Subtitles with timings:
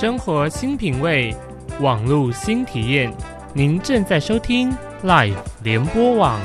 [0.00, 1.34] 生活新品味，
[1.80, 3.12] 网路新体验。
[3.52, 5.34] 您正在收听 Life
[5.64, 6.40] 联播网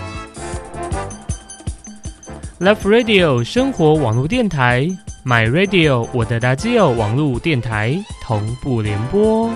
[2.59, 4.87] ，Love Radio 生活网络电台
[5.23, 9.51] ，My Radio 我的 Radio 网络电台同步联播。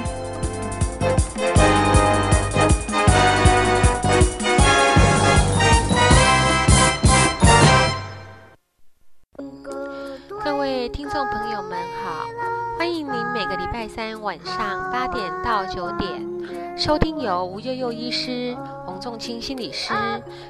[16.88, 18.56] 收听由吴悠悠医师、
[18.86, 19.94] 洪仲清心理师、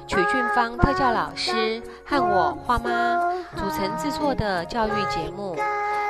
[0.06, 3.20] 曲俊芳特教老师和我花妈
[3.56, 5.56] 组成制作的教育节目。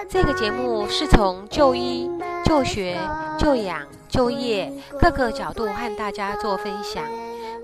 [0.06, 2.10] 这个节目是从就医、
[2.44, 3.00] 就学、
[3.38, 4.70] 就养、就业
[5.00, 7.02] 各个角度和大家做分享，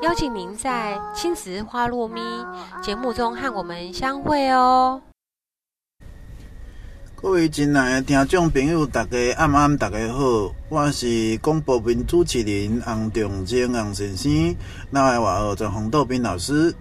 [0.01, 2.23] 邀请您在青石花落咪
[2.80, 5.02] 节目中和我们相会哦。
[7.24, 14.54] 各位亲爱的听众朋友，大家暗暗大家好，我是广播员主持人洪仲坚洪先生，
[14.90, 16.74] 那位话号叫洪道斌老师。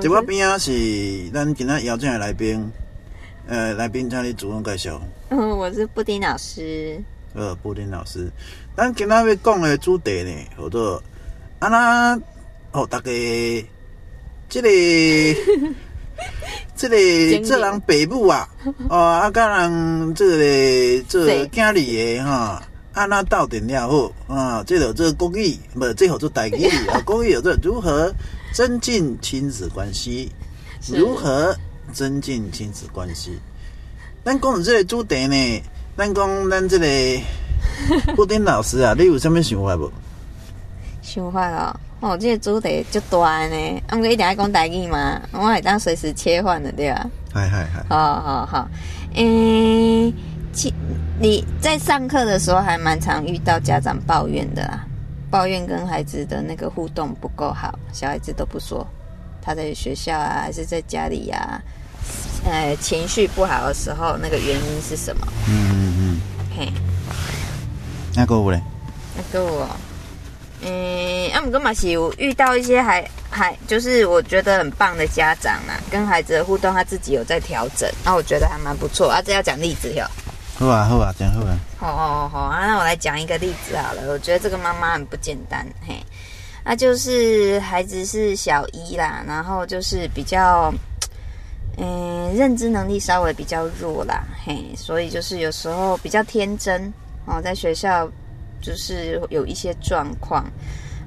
[0.00, 0.72] 这我边啊是
[1.32, 2.68] 咱今仔邀请的来宾，
[3.46, 5.00] 呃，来宾请你自我介绍。
[5.28, 7.00] 嗯，我是布丁老师。
[7.32, 8.28] 呃，布丁老师，
[8.76, 11.00] 咱今仔要讲的主题呢，叫做
[11.60, 12.20] 啊那
[12.72, 13.10] 哦，大家
[14.48, 14.68] 这个。
[16.76, 16.96] 这个
[17.46, 18.48] 这人爸母啊，
[18.88, 28.12] 哦，啊，甲人这个做囝儿的哈，安那斗阵了好啊，这个做国语，不，这好做台语啊， 国语有这如何
[28.52, 30.30] 增进亲子关系？
[30.92, 31.54] 如何
[31.92, 33.38] 增进亲子关系？
[34.24, 35.62] 咱讲到这个主题呢，
[35.96, 36.86] 咱讲咱这个
[38.16, 39.90] 布丁老师啊，你有什么想法不？
[41.02, 41.76] 想法哦。
[42.02, 47.06] 哦，这个主题就大呢，啊，毋过一定要讲台语嘛，我会当随时切换的对吧？
[47.32, 47.84] 嗨嗨嗨！
[47.88, 48.68] 好好好，
[49.14, 50.12] 诶，
[50.52, 50.74] 其
[51.20, 54.84] 你在上课的时候还蛮常遇到家长抱怨的啦，
[55.30, 58.84] 抱怨跟孩子的那个互动不够好，小孩子都不说，
[59.40, 61.62] 他在学校啊还是在家里呀，
[62.44, 65.24] 呃，情绪不好的时候，那个原因是什么？
[65.48, 66.20] 嗯嗯嗯，
[66.58, 66.72] 嘿，
[68.16, 68.60] 那个我嘞？
[69.16, 69.68] 那个我。
[70.64, 79.20] 嗯，阿姆跟马西有遇到一些还还就是我觉得很棒的家长啊，跟孩子的互动他自己有在调整，那我觉得还蛮不错啊。
[79.20, 80.06] 这要讲例子哟。
[80.54, 81.58] 好啊好啊，讲好啊。
[81.76, 84.02] 好好好啊，那我来讲一个例子好了。
[84.12, 85.96] 我觉得这个妈妈很不简单，嘿，
[86.64, 90.72] 那就是孩子是小一啦，然后就是比较
[91.76, 96.92] 嗯认知能力稍微比较弱啦，嘿，所以就是有时候比较天真
[97.26, 98.08] 哦，在学校。
[98.62, 100.50] 就是有一些状况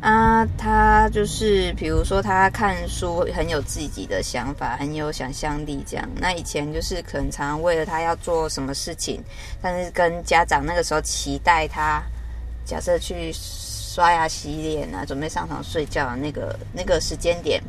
[0.01, 6.07] 啊，他就是比如说他看书很有自己的想法，很有想象力这样。
[6.17, 9.19] 那以前就是可能常常为了他要做什么事情，
[9.61, 12.03] 但是跟家长那个时候期待他，
[12.65, 17.63] 假设去刷牙洗脸啊，准备上床睡觉那个那个时间点，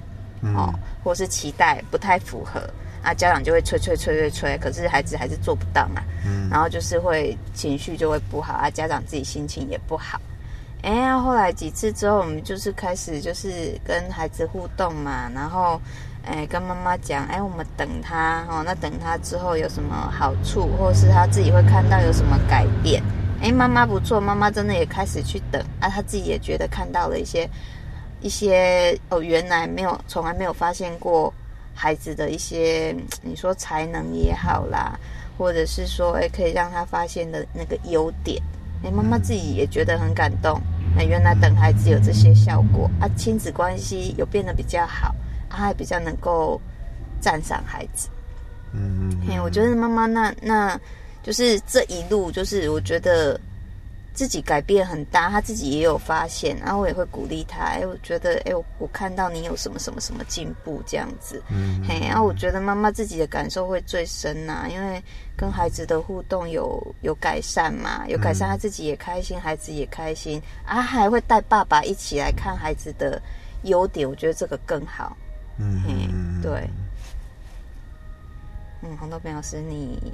[0.55, 2.61] 哦，或是期待不太符合。
[3.07, 6.03] 啊，家长就会催催催催催，可是孩子还是做不到嘛。
[6.27, 10.21] 嗯，然后就是会情绪就会不好啊，家长自己心情也不好。
[10.83, 15.81] 哎，后来几次之后，我们就是开始就是跟孩子互动嘛，然后
[16.25, 23.01] 哎跟妈妈讲，哎我们等他哦，那等他之后有什么好处，或是他自己会看到有什么改变。
[23.41, 27.49] 哎，妈妈不错，妈妈真的也开始去等啊，他自己也觉得看到了一些
[28.21, 31.33] 一些哦，原来没有从来没有发现过。
[31.77, 34.99] 孩子的一些，你说才能也好啦，
[35.37, 38.43] 或者是说，哎，可以让他发现的那个优点，
[38.83, 40.59] 哎，妈妈自己也觉得很感动。
[40.97, 45.15] 那原来等孩子有这些效果啊，亲子关系有变得比较好，
[45.51, 46.59] 他还比较能够
[47.21, 48.09] 赞赏孩子。
[48.73, 50.81] 嗯嗯，嘿，我觉得妈妈那那
[51.23, 53.39] 就是这一路，就是我觉得。
[54.17, 57.63] 自己改变很大，他自己也有发现，然后我也会鼓励他。
[57.65, 65.03] 哎，我觉得，哎，我我看到你有什么什么什么进步这样子，嗯，嘿，然后我觉得妈妈自己的感受会最深呐，因为
[65.37, 73.21] 跟孩子的互动有有改善嘛，有改善，他自己也开心，孩子也开心，啊，还会带爸爸一起来看孩子的
[73.65, 75.15] 优点，我觉得这个更好，
[75.59, 76.71] 嗯，嘿，对，
[78.81, 80.13] 嗯，红豆饼老师你。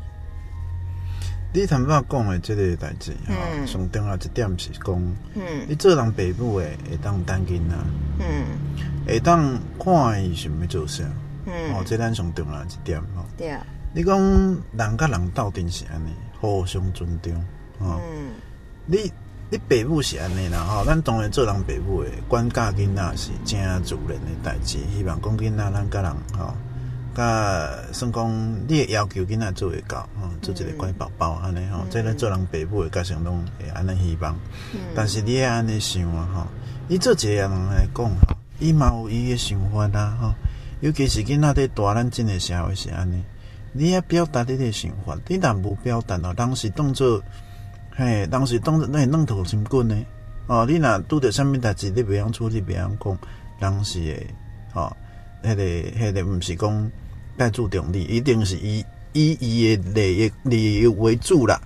[1.55, 5.17] 你头先讲的这个代志，哈，上重要一点是讲，
[5.69, 7.75] 你做人爸母的会当担囡仔，
[8.21, 8.47] 嗯，
[9.07, 11.05] 会当看伊想要做啥，
[11.45, 13.51] 嗯，哦，这咱上重要一点，吼，对。
[13.51, 13.67] 啊。
[13.95, 16.09] 你讲人甲人斗阵是安尼，
[16.41, 17.35] 互相尊重，
[17.81, 18.01] 哦，
[18.87, 19.13] 你
[19.51, 26.55] 你爸母是安尼啦，吼，咱当然做人爸母的管教囡仔是正自然的代志，希望讲囡仔咱甲人，吼，
[27.15, 34.35] 甲算讲你的要求囡仔做会到，吼，做一个乖宝宝安尼吼，这咧做人爸母的家常拢会安尼希望。
[34.95, 36.47] 但是你安尼想啊，吼，
[36.89, 40.35] 伊做一个人来讲吼，伊嘛有伊的想法啦，吼，
[40.81, 43.23] 尤其是囡仔伫大，咱真个社会是安尼，
[43.73, 47.23] 你要表达你诶想法，你若无表达哦，当时当做，
[47.95, 49.97] 嘿，当时当做那弄头心棍呢，
[50.47, 53.19] 哦，你若拄着啥物代志，你袂晓处理，袂晓讲，
[53.61, 54.27] 当时的，
[54.73, 54.97] 吼，
[55.43, 56.91] 迄个，迄个，毋是讲。
[57.37, 61.61] 该注重你，一定是以以伊的利益利益为主啦，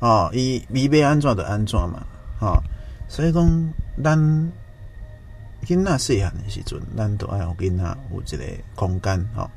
[0.00, 2.06] 哦，伊伊要安怎就安怎嘛，
[2.40, 2.62] 哦，
[3.08, 3.72] 所以讲
[4.02, 4.18] 咱
[5.64, 8.44] 囡仔细汉的时阵，咱都爱互囡仔有一个
[8.74, 9.50] 空间，吼，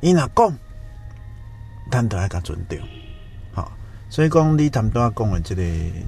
[0.00, 0.52] 伊若讲，
[1.90, 2.78] 咱都爱甲尊重，
[3.54, 3.70] 吼，
[4.08, 5.62] 所以讲你谈多讲的这个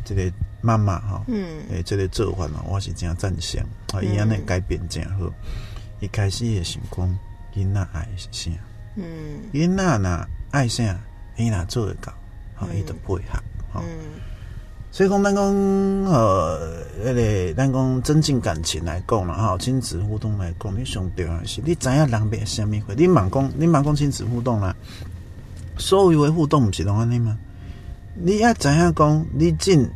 [0.05, 0.31] 这个
[0.61, 3.61] 妈妈，吼，嗯，诶，这个做法嘛，我是真赞成，
[3.93, 5.33] 啊，伊安尼改变真好，
[6.01, 7.19] 一开始会想讲
[7.55, 8.51] 囡仔爱是啥？
[8.97, 10.99] 嗯，囡仔若爱啥，
[11.37, 12.13] 伊若做会到，
[12.55, 13.43] 吼，伊就配合，
[13.73, 13.83] 吼。
[14.91, 15.45] 所以讲，咱讲，
[16.05, 22.93] 呃，迄个，咱讲增进感情来讲啦，吼，亲子互动来讲，你上重要是，你知影人要虾米货？
[22.95, 24.77] 你茫讲，你茫讲亲子互动啦，
[25.79, 27.39] 所有的互动毋是拢安尼吗？
[28.15, 29.89] 你要知影讲，你进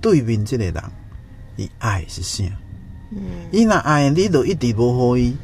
[0.00, 0.74] 对面即个人，
[1.54, 2.42] 伊爱是啥？
[3.12, 3.20] 嗯，
[3.52, 5.36] 伊若爱，你就一直无好伊，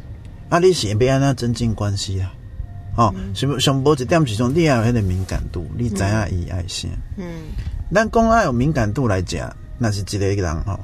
[0.49, 2.35] 啊，你是要安怎增进关系啊？
[2.96, 6.88] 哦，上上无一点是讲，你也有迄个敏感度，你知影伊爱啥？
[7.17, 7.26] 嗯，
[7.93, 10.79] 咱讲爱有敏感度来讲，那是一个人吼，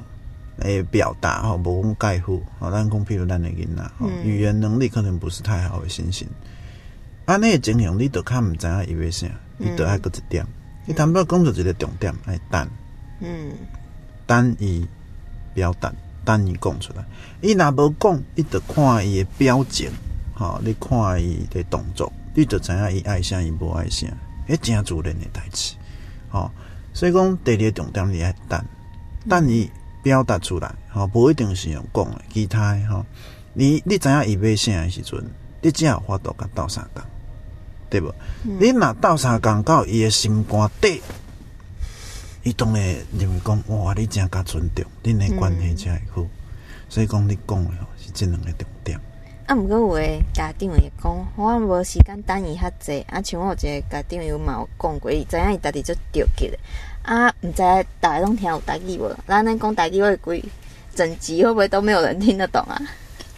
[0.57, 6.27] 诶，表达吼无讲介乎，吼，咱讲譬如咱的囡仔，吼，语言能力可能不是太好的情形，
[7.25, 9.27] 安尼的情形，你都较毋知影伊要啥，
[9.57, 10.45] 你都爱搁一点，
[10.85, 12.67] 你谈不工作一个重点，爱等，
[13.21, 13.53] 嗯，
[14.27, 14.85] 等伊
[15.53, 15.93] 表达，
[16.25, 17.05] 等伊讲出来，
[17.39, 19.89] 伊若无讲，伊得看伊的表情。
[20.41, 24.07] 吼，你看伊的动作，你就知影伊爱啥，伊无爱啥，
[24.47, 25.75] 迄真自然的代志。
[26.31, 26.49] 吼，
[26.93, 28.59] 所以讲第二个重点，你爱等，
[29.29, 29.69] 等伊
[30.01, 33.05] 表达出来，吼，无一定是用讲的，其他吼，
[33.53, 35.23] 你你知影伊要啥的时阵，
[35.61, 37.03] 你只有法度甲斗相共，
[37.87, 38.11] 对无？
[38.41, 40.99] 你若斗相共到伊的心肝底，
[42.41, 42.81] 伊当然
[43.15, 46.27] 认为讲，哇，你真甲尊重，恁的关系才会好。
[46.89, 48.80] 所以讲，你讲的吼是这两个重点。
[49.51, 53.05] 啊，毋过有诶家长会讲，我无时间等伊较济。
[53.09, 56.57] 啊，像我有一个家长有嘛有讲过，伊知影伊家己就着急诶。
[57.01, 57.61] 啊，毋知
[57.99, 59.13] 大家拢听有台语无？
[59.27, 60.41] 咱咱讲台语会规
[60.95, 62.81] 整集会不会都没有人听得懂啊？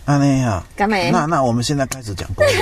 [0.05, 0.63] 安尼啊？
[0.75, 1.09] 干没？
[1.09, 2.61] 那那我们现在开始讲故事。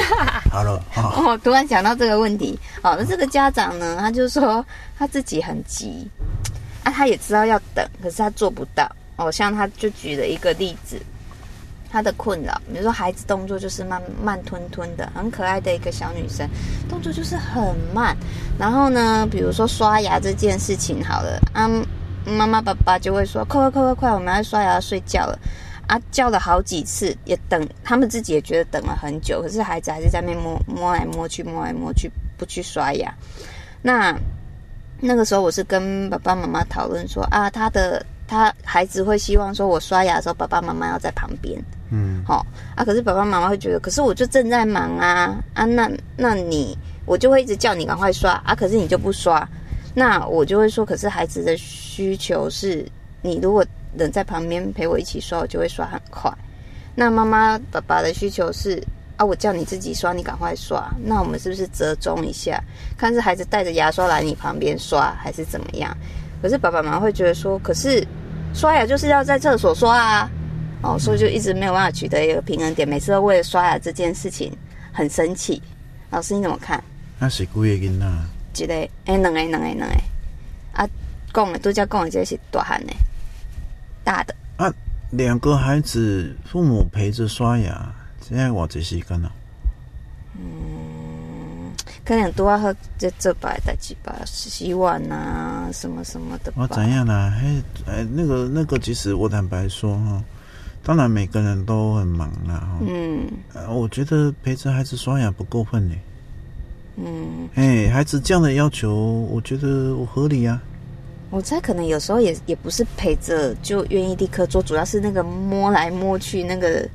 [0.49, 2.57] 好了， 哦，突然想到这个问题。
[2.81, 4.65] 哦，那这个家长呢，他就说
[4.97, 6.09] 他自己很急，
[6.85, 8.89] 啊，他也知道要等，可是他做不到。
[9.17, 10.97] 哦，像他就举了一个例子。
[11.91, 16.49] 他的困扰，比如说孩子动作就是慢慢吞吞的，很可爱的一个小女生，
[16.87, 18.15] 动作就是很慢。
[18.57, 21.69] 然后呢，比如说刷牙这件事情，好了，啊，
[22.25, 25.37] 妈妈爸爸就会说：快快快快快，我们要刷牙睡觉了。
[25.87, 33.13] 啊，叫了好几次，也等他们自己也觉得等了很久，可是孩子还是在那摸摸来摸去，摸来摸去，不去刷牙。
[33.81, 34.17] 那
[35.01, 38.05] 那个时候，我是跟爸爸妈妈讨论说：啊，他的。
[38.31, 41.61] 他孩子会希望说，我刷牙的时候，爸爸妈妈要在旁边。
[41.89, 42.45] 嗯，好
[42.77, 42.85] 啊。
[42.85, 49.45] 可是爸爸妈妈会觉得，可是我就正在忙啊啊，那那你我就会一直叫你赶快刷啊，可是你就不刷，
[49.93, 52.85] 那我就会说，可是孩子的需求是，
[53.21, 56.31] 你如果能在旁边陪我一起刷，我就会刷很快。
[56.95, 58.81] 那妈妈爸爸的需求是
[59.17, 60.89] 啊，我叫你自己刷，你赶快刷。
[61.03, 62.63] 那我们是不是折中一下，
[62.97, 65.93] 看是孩子带着牙刷来你旁边刷，还是怎么样？
[66.41, 68.07] 可是爸爸妈妈会觉得说，可是。
[68.53, 70.29] 刷牙就是要在厕所刷啊，
[70.83, 74.55] 哦，所以就一直没有办法取得一个平衡点，每次都为了刷牙这件事情
[74.91, 75.61] 很生气。
[76.09, 76.83] 老师你怎么看？
[77.17, 78.63] 那是几个囡仔？
[78.63, 78.73] 一个，
[79.05, 79.85] 哎，两个，两个，两个。
[80.73, 80.87] 啊，
[81.33, 82.93] 讲的都叫讲的，这是大汉的，
[84.03, 84.35] 大的。
[84.57, 84.73] 啊，
[85.11, 89.31] 两个孩子，父母陪着刷牙，这样我这是干哪？
[90.37, 90.80] 嗯。
[92.03, 96.51] 可能都要喝这这把的几把洗碗啊，什么什么的。
[96.55, 97.13] 我怎样呢？
[97.13, 100.23] 哎哎，那个那个，其实我坦白说哈，
[100.83, 102.79] 当然每个人都很忙啊。
[102.81, 103.25] 嗯，
[103.69, 105.95] 我觉得陪着孩子刷牙不够分呢。
[106.97, 108.93] 嗯，哎，孩子这样的要求，
[109.31, 110.61] 我觉得我合理啊。
[111.29, 116.87] 我猜可能有时候也也不是陪着就愿意立刻做，主要是那个摸来摸去那个。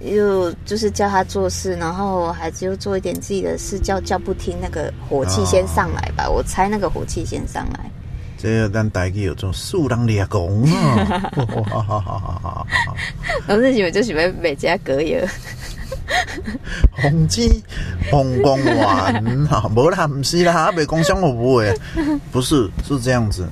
[0.00, 6.28] 又就是叫他做事，然后孩子又做一点自己的事，叫叫不听，那个火气先上来吧。
[6.28, 7.90] 我猜那个火气先上来。
[8.38, 11.30] 这要咱大家有种树人立功啊！
[13.48, 15.26] 我自己我就喜欢每家隔夜。
[16.92, 17.64] 宏基
[18.10, 21.74] 红光丸哈， 无啦，唔是啦，北公香我不会，
[22.30, 23.48] 不是是这样子。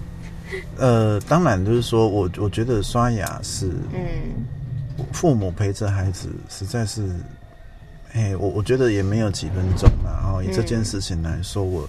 [0.76, 4.44] 呃，当然就是说我我觉得刷牙是，嗯，
[5.14, 7.08] 父母陪着孩子实在是，
[8.12, 10.20] 哎，我我觉得也没有几分钟了。
[10.22, 11.88] 然后以这件事情来说，我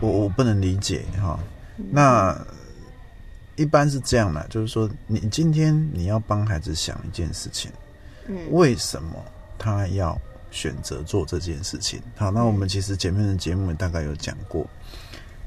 [0.00, 1.38] 我我不能理解哈。
[1.90, 2.36] 那
[3.56, 7.70] 一般是这样的，就是说你今天你要帮孩子想一件事情，
[8.26, 9.14] 嗯，为什么
[9.56, 10.20] 他要
[10.50, 12.02] 选择做这件事情？
[12.16, 14.66] 好，那我们其实前面的节目大概有讲过。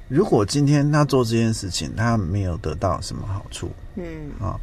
[0.08, 4.56] 如果今天他做这件事情，他没有得到什么好处，嗯啊，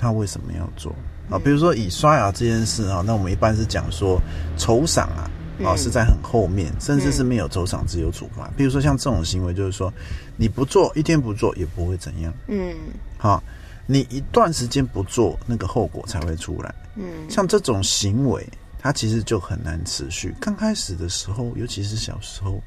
[0.00, 0.94] 他为什么要做
[1.28, 1.38] 啊？
[1.38, 4.18] 比如说以刷牙这件事啊，那我们一般是讲说
[4.56, 5.28] 酬赏啊，
[5.62, 8.50] 啊是在很后面，甚至是没有酬赏，只有处罚。
[8.56, 9.92] 比如说像这种行为，就是说
[10.36, 12.74] 你不做一天不做也不会怎样，嗯，
[13.18, 13.42] 好，
[13.86, 20.34] 你一段时间不做，那个后果才会出来，嗯，像这种行为，它其实就很难持续。
[20.40, 22.58] 刚开始的时候，尤其是小时候，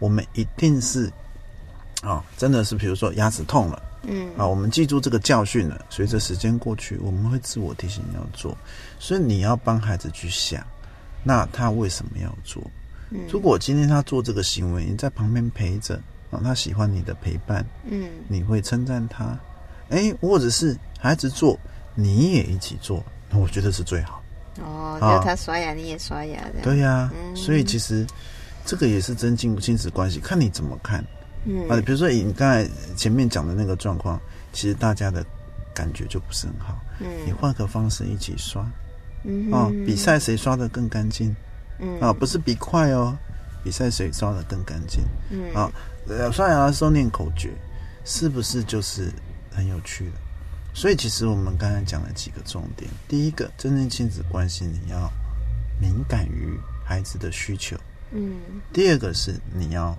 [0.00, 1.08] 我们一定是。
[2.02, 5.84] 啊，真的是，比如说牙齿痛了，嗯，啊，我们记住这个教训了。
[5.90, 8.56] 随着时间过去，我们会自我提醒要做，
[8.98, 10.64] 所以你要帮孩子去想，
[11.22, 12.62] 那他为什么要做？
[13.30, 15.96] 如果今天他做这个行为，你在旁边陪着，
[16.30, 19.38] 啊，他喜欢你的陪伴，嗯，你会称赞他，
[19.90, 21.58] 哎，或者是孩子做，
[21.94, 23.04] 你也一起做，
[23.34, 24.22] 我觉得是最好。
[24.60, 27.10] 哦，就他刷牙，你也刷牙的，对呀。
[27.34, 28.06] 所以其实
[28.64, 31.04] 这个也是增进亲子关系，看你怎么看。
[31.44, 34.20] 嗯，啊，比如说你刚才前面讲的那个状况，
[34.52, 35.24] 其实大家的
[35.74, 36.80] 感觉就不是很好。
[37.00, 38.64] 嗯，你换个方式一起刷，
[39.24, 41.34] 嗯，啊，比赛谁刷的更干净？
[41.80, 43.16] 嗯，啊，不是比快哦，
[43.64, 45.02] 比赛谁刷的更干净？
[45.30, 45.68] 嗯，啊，
[46.06, 47.50] 呃，刷牙的时候念口诀，
[48.04, 49.10] 是不是就是
[49.50, 50.12] 很有趣的？
[50.74, 55.10] 所以其实我们刚才讲了几个重点，第一个，真正亲子关系你要
[55.80, 57.76] 敏感于孩子的需求，
[58.12, 58.36] 嗯，
[58.72, 59.98] 第二个是你要。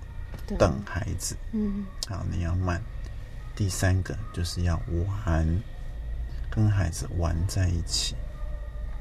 [0.58, 2.80] 等孩子，嗯，好，你要慢。
[3.56, 4.80] 第三个就是要
[5.24, 5.46] 玩，
[6.50, 8.16] 跟孩子玩在一起，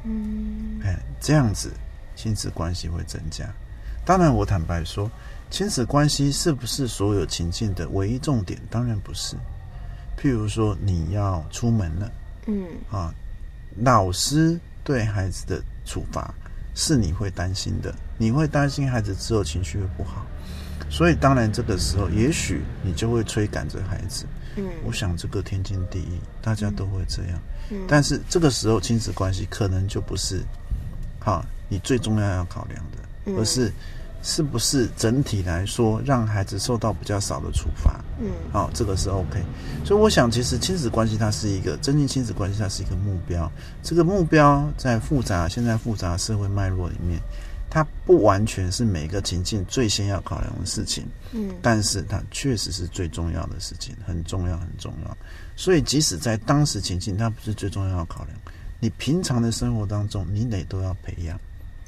[0.03, 1.71] 嗯，哎，这样子
[2.15, 3.51] 亲子关系会增加。
[4.05, 5.09] 当然，我坦白说，
[5.49, 8.59] 亲子关系是不是所有情境的唯一重点？
[8.69, 9.35] 当然不是。
[10.15, 12.11] 譬如说，你要出门了，
[12.45, 13.11] 嗯，啊，
[13.77, 16.31] 老师对孩子的处罚
[16.75, 20.25] 是你会担心的，你会担心孩子之后情绪会不好。
[20.93, 24.27] 所以，当然，这个时候，也许你就会催赶着孩子。
[24.57, 27.39] 嗯，我想这个天经地义，大家都会这样。
[27.71, 30.43] 嗯，但是这个时候，亲子关系可能就不是，
[31.19, 33.73] 哈，你最重要要考量的，而是
[34.21, 37.99] 是不是整体来说让孩子受到比较少的处罚。
[38.19, 39.41] 嗯，好，这个是 OK。
[39.83, 43.51] 所以，我想，其实亲子关系它是一个增进亲子关系，它是一个目标。
[43.81, 47.19] 这个目标在复杂现在复杂社会脉络里面。
[47.73, 55.17] 它不完全是每个情境最先要考量的事情，嗯，但是它确实是最重要的事情，很重要，很重要。
[55.55, 58.37] 所以，即使在当时情境，它不是最重要的考量，
[58.79, 61.39] 你平常的生活当中，你得都要培养。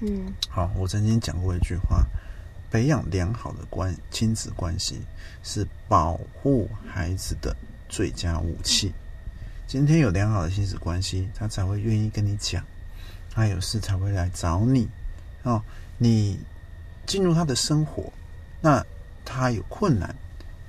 [0.02, 2.04] 嗯，好，我曾经讲过一句话：，
[2.72, 5.00] 培养良好的关亲子关系
[5.44, 7.56] 是保护孩子的
[7.88, 8.92] 最佳武器。
[9.68, 12.64] 今天有良好的亲子关系，他才会愿意跟你讲，
[13.30, 14.90] 他有事才会来找你。
[15.46, 15.62] 哦，
[15.98, 16.38] 你
[17.06, 18.12] 进入他的生活，
[18.60, 18.86] 那
[19.24, 20.14] 他有困难，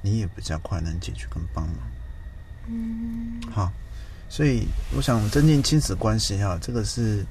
[0.02, 1.76] 你也比较快能解决跟帮忙。
[2.68, 3.72] 嗯，好，
[4.28, 7.24] 所以我想增进亲子关系哈，这个是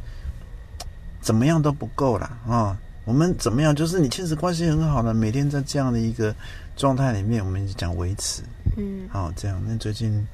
[1.22, 2.78] 怎么样都不够啦啊！
[3.06, 3.76] 我们怎么样？
[3.76, 6.36] 就是你亲子关系很好的，每天在这样的一个
[6.76, 8.42] 状态里面，我们讲维持。
[8.78, 9.62] 嗯，好，这样。
[9.68, 10.26] 那最近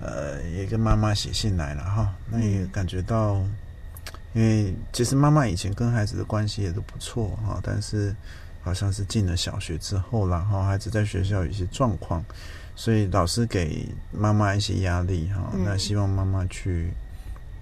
[0.00, 3.42] 呃，也跟妈妈写信来了哈，那也感觉到。
[4.36, 8.14] 因为其实妈妈以前跟孩子的关系也都不错哈，但是
[8.60, 12.22] 好像是进了小学之后，然后孩子在学校有一些状况，
[12.74, 16.92] 所以老师给妈妈一些压力哈，那希望妈妈去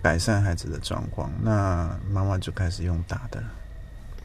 [0.02, 3.40] 改善孩子的状况，那妈妈就开始用打的，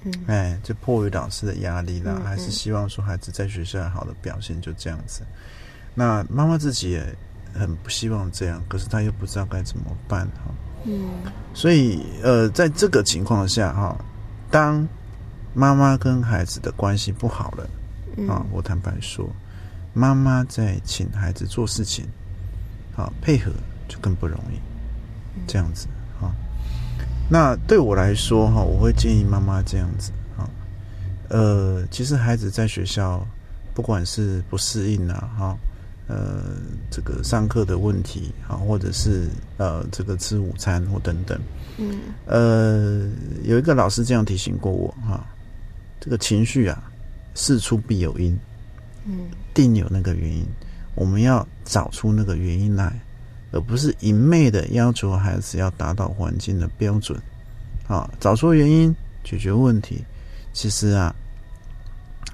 [0.05, 5.21] 嗯，哎，就迫于老师的压力啦，还是希望说孩子在学校好的表现就这样子，
[5.93, 7.15] 那妈妈自己也
[7.53, 10.51] 很不希望这样，可是她又不知道该怎么办哈。
[10.85, 11.09] 嗯，
[11.53, 13.97] 所以呃，在这个情况下哈，
[14.49, 14.87] 当
[15.53, 17.69] 妈妈跟孩子的关系不好了
[18.27, 19.27] 啊，我坦白说，
[19.93, 22.05] 妈妈在请孩子做事情，
[22.95, 23.51] 啊，配合
[23.87, 24.59] 就更不容易，
[25.47, 25.87] 这样子
[26.21, 26.31] 啊。
[27.29, 30.49] 那对我来说哈，我会建议妈妈这样子啊，
[31.29, 33.25] 呃，其实孩子在学校
[33.73, 35.57] 不管是不适应啊，哈，
[36.09, 36.57] 呃
[36.91, 41.39] 这个上课的问题啊，或者是呃这个吃午餐或等等。
[41.77, 43.09] 嗯呃，
[43.43, 45.25] 有一个老师这样提醒过我哈，
[46.01, 46.91] 这个情绪啊，
[47.35, 48.37] 事出必有因，
[49.05, 50.45] 嗯定有那个原因，
[50.95, 52.99] 我们要找出那个原因来，
[53.53, 57.17] 而不是一昧的要求孩子要达到环境的标准。
[57.87, 60.03] 啊，找出原因，解决问题，
[60.51, 61.15] 其实啊，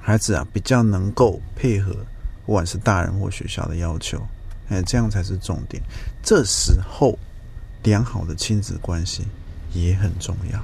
[0.02, 1.96] 孩子啊比较能够配合，
[2.46, 4.22] 不管是大人或学校的要求，
[4.70, 5.82] 哎，这样才是重点。
[6.24, 7.18] 这时候，
[7.84, 9.24] 良好的亲子关系
[9.74, 10.60] 也很重要，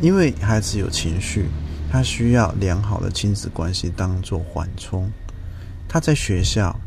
[0.00, 1.46] 因为孩子有情绪，
[1.90, 5.10] 他需要良好的亲子关系当做缓冲。
[5.88, 6.78] 他在学校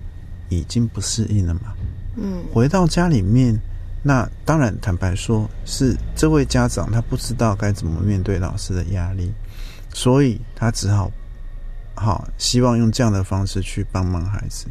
[0.50, 1.74] 已经不适应了嘛，
[2.16, 3.58] 嗯回到家里面，
[4.02, 9.32] 那当然坦白说，是这位家长他不知道该怎么面对老师的压力，
[9.94, 11.12] 所以他只好
[12.04, 14.68] 好希望用这样的方式去帮忙孩子。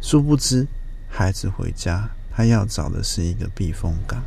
[0.00, 0.66] 殊不知，
[1.08, 4.22] 孩子回家，他要找的是一个避风港。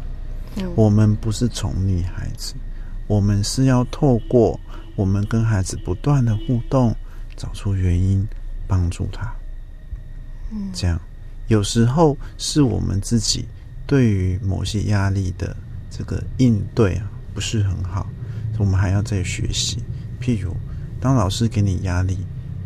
[0.58, 2.54] 嗯我们不是宠溺孩子，
[3.08, 4.60] 我们是要透过
[4.96, 6.96] 我们跟孩子不断的互动，
[7.36, 8.25] 找出原因，
[8.68, 9.34] 帮助他。
[10.51, 11.00] 嗯这样，
[11.48, 13.46] 有时候是我们自己
[13.86, 15.56] 对于某些压力的
[15.92, 18.08] 这个应对啊，不是很好，
[18.58, 19.84] 我们还要再学习。
[20.22, 20.56] 譬如，
[21.06, 22.18] 当老师给你压力，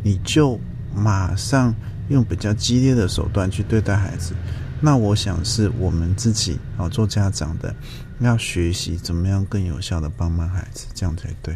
[0.01, 0.57] 你就
[0.95, 1.75] 马上
[2.07, 4.33] 用比较激烈的手段去对待孩子，
[4.79, 7.75] 那我想是我们自己啊做家长的
[8.21, 11.53] 要学习怎么样更有效的帮忙孩子，这样才对。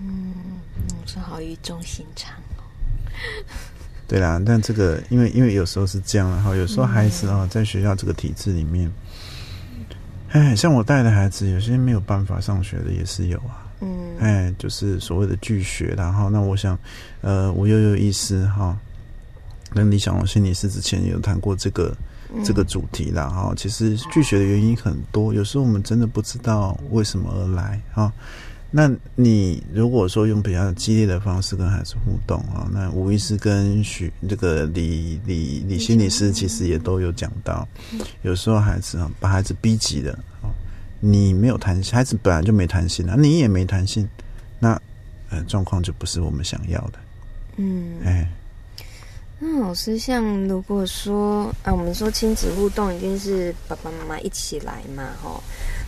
[0.00, 0.34] 嗯，
[1.06, 2.66] 是好语重心长哦。
[4.08, 8.90] 对啦，但这个因为因为有时候是这样，然后有时候孩子啊、在学校这个体制里面，
[10.30, 16.78] 哎，像我带的孩子，有些没有办法上学的也是有啊，嗯哎，就是所谓的拒学然后那我想，
[17.22, 18.76] 呃，吴悠悠医师哈，
[19.70, 21.96] 跟李小龙心理师之前有谈过这个
[22.44, 23.54] 这个主题啦哈。
[23.56, 28.12] 其实拒学的原因很多，有时候我们真的不知道为什么而来哈。
[28.72, 37.66] 那你如果说用比较激烈的方式跟孩子互动啊，那吴医师跟许这个李李李心理师其实也都有讲到，
[38.22, 40.46] 有时候孩子啊把孩子逼急了啊，
[41.00, 44.08] 你没有弹性，孩子本来就没弹性啊，你也没弹性，
[44.58, 44.80] 那
[45.30, 46.98] 呃状况就不是我们想要的，
[47.56, 48.28] 嗯，哎，
[49.38, 55.42] 那老师，像如果说啊，我们说亲子互动一定是爸爸妈妈一起来嘛，吼。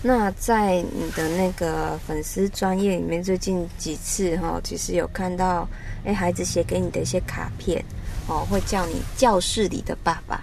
[0.04, 5.68] 那在你的那个粉丝专业里面，最近几次哈，其实有看到，
[6.04, 7.84] 哎，孩子写给你的一些卡片，
[8.26, 10.42] 哦，会叫你教室里的爸爸，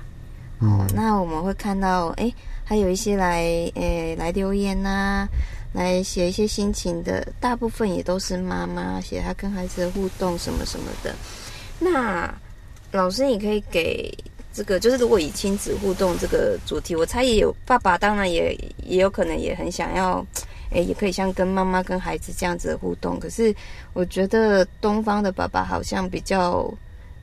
[0.59, 2.31] 哦，那我们会看到，哎，
[2.65, 3.41] 还有一些来，
[3.75, 5.27] 诶，来留言呐、
[5.73, 11.15] 来写一些心情的，大部分也都是妈妈写她跟孩子的互动什么什么的。
[11.79, 12.33] 那
[12.91, 14.13] 老师，你可以给
[14.51, 20.25] 这个，就是如果以亲子互动这个主题，我猜也有爸爸，当然也也有可能也很想要，
[20.71, 23.17] 诶，也可以像跟妈妈跟孩子这样子的互动。
[23.17, 23.55] 可是
[23.93, 26.69] 我觉得东方的爸爸好像比较，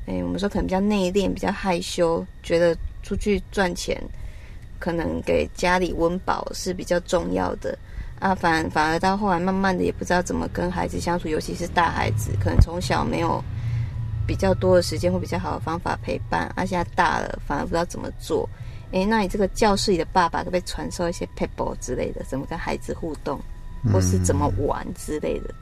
[0.07, 2.75] 诶，我们说可能比较内敛，比较害羞，觉得
[3.07, 4.03] 出去赚钱，
[4.81, 7.79] 可能给家里温饱是比较重要的。
[8.19, 13.41] 啊，反反而到后来，慢慢的也不知道怎么跟孩子相处，尤其是大孩子，可能从小没有
[14.27, 18.49] 比较多的时间或比较好的方法陪伴，啊，现在大了，反而不知道怎么做。
[18.91, 23.39] 诶，那你这个教室里的爸爸可不可以传授一些 pebble 之类的，怎么跟孩子互动，
[23.93, 25.55] 或是怎么玩之类的？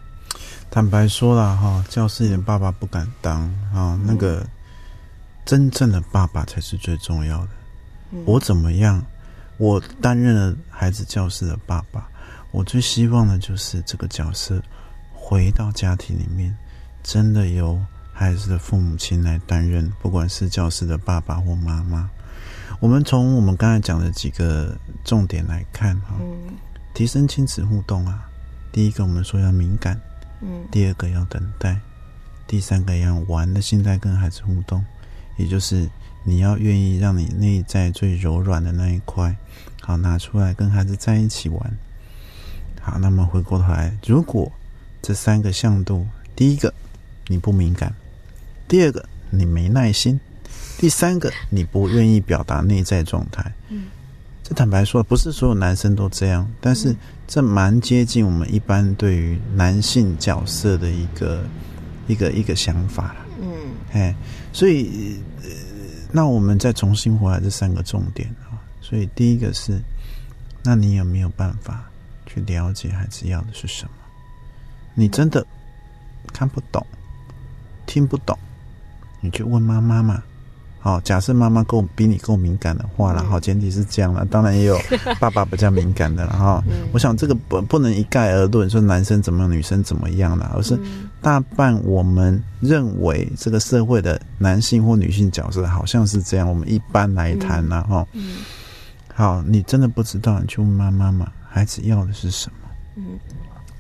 [0.71, 3.43] 坦白说了哈，教室里的爸爸不敢当
[3.75, 4.47] 啊，那个
[5.45, 7.49] 真正的爸爸才是最重要的。
[8.25, 9.05] 我怎么样？
[9.57, 12.09] 我担任了孩子教室的爸爸，
[12.51, 14.61] 我最希望的就是这个角色
[15.13, 16.57] 回到家庭里面，
[17.03, 17.81] 真的由
[18.13, 22.11] 孩子的父母亲来担任，不管是教师的爸爸或妈妈。
[22.81, 26.55] 我们从我们刚才讲的几个重点来看哈，嗯
[26.93, 28.29] 提升亲子互动啊，
[28.73, 30.01] 第一个我们说要敏感。
[30.41, 31.81] 嗯第二个要等待，
[32.47, 34.85] 第三个要玩的心态跟孩子互动，
[35.37, 35.89] 也就是
[36.23, 39.37] 你要愿意让你内在最柔软的那一块，
[39.81, 41.79] 好拿出来跟孩子在一起玩。
[42.81, 44.51] 好，那么回过头来，如果
[45.01, 46.73] 这三个向度，第一个
[47.29, 47.95] 你不敏感，
[48.69, 50.21] 第二个你没耐心，
[50.79, 53.53] 第三个你不愿意表达内在状态。
[53.71, 53.85] 嗯，
[54.43, 56.95] 这坦白说，不是所有男生都这样，但是
[57.27, 61.43] 这蛮接近我们一般对于男性角色的一个
[62.07, 63.24] 一个一个想法啦。
[63.41, 64.15] 嗯哎，
[64.53, 65.49] 所以呃，
[66.13, 68.61] 那我们再重新回来这三个重点啊。
[68.81, 69.81] 所以第一个是，
[70.63, 71.91] 那你有没有办法
[72.27, 73.91] 去了解孩子要的是什么？
[74.95, 75.45] 你真的
[76.33, 76.87] 看不懂、
[77.87, 78.39] 听不懂，
[79.21, 80.23] 你去问妈妈嘛。
[80.85, 84.23] 好，假设妈妈够比你够敏感的话了，好，前提是这样了。
[84.27, 84.79] 当然也有
[85.19, 86.63] 爸爸比较敏感的了哈。
[86.93, 90.79] 我想这个不不能一概而论，说男生怎么样，女生怎么样了，而是
[91.23, 96.47] 大半我们认为这个社会的男性或女性角色好像是这样。
[96.47, 98.07] 我们一般来谈呢，哈。
[99.15, 102.69] 好，你真的不知道，你去问妈妈嘛，孩子要的是什么？
[102.97, 103.19] 嗯。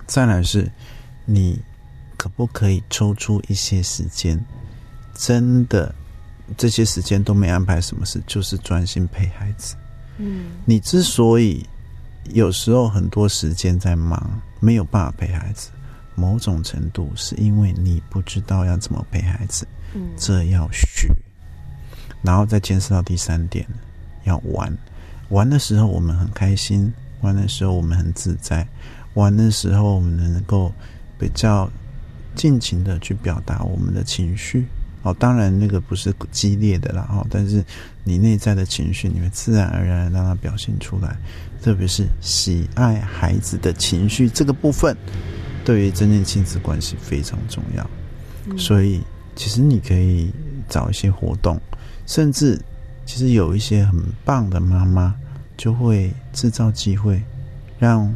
[0.06, 0.72] 再来是，
[1.26, 1.60] 你
[2.16, 4.42] 可不可以抽出一些时间，
[5.12, 5.94] 真的？
[6.56, 9.74] 这些时间都没安排什么事，就是专心陪孩子。
[10.18, 11.66] 嗯，你之所以
[12.32, 15.70] 有时候很多时间在忙，没有办法陪孩子，
[16.14, 19.66] 某种程度是因为你不知道要怎么陪孩子。
[19.94, 21.08] 嗯，这要学，
[22.22, 23.66] 然后再牵涉到第三点，
[24.24, 24.76] 要玩。
[25.30, 28.66] 玩的时候我们很开心，玩的时候我们很自在，
[29.14, 30.72] 玩的时候我们能够
[31.18, 31.68] 比较
[32.34, 34.66] 尽情的去表达我们的情绪。
[35.04, 37.62] 哦，当然那个不是激烈的啦，哦，但是
[38.04, 41.14] 你内在的情绪，你会自然而然让它表现出来，
[41.62, 44.96] 特别是喜爱孩子的情绪这个部分，
[45.62, 47.86] 对于增进亲子关系非常重要。
[48.56, 49.02] 所以，
[49.36, 50.32] 其实你可以
[50.70, 51.60] 找一些活动，
[52.06, 52.58] 甚至
[53.04, 55.14] 其实有一些很棒的妈妈
[55.58, 57.22] 就会制造机会，
[57.78, 58.10] 让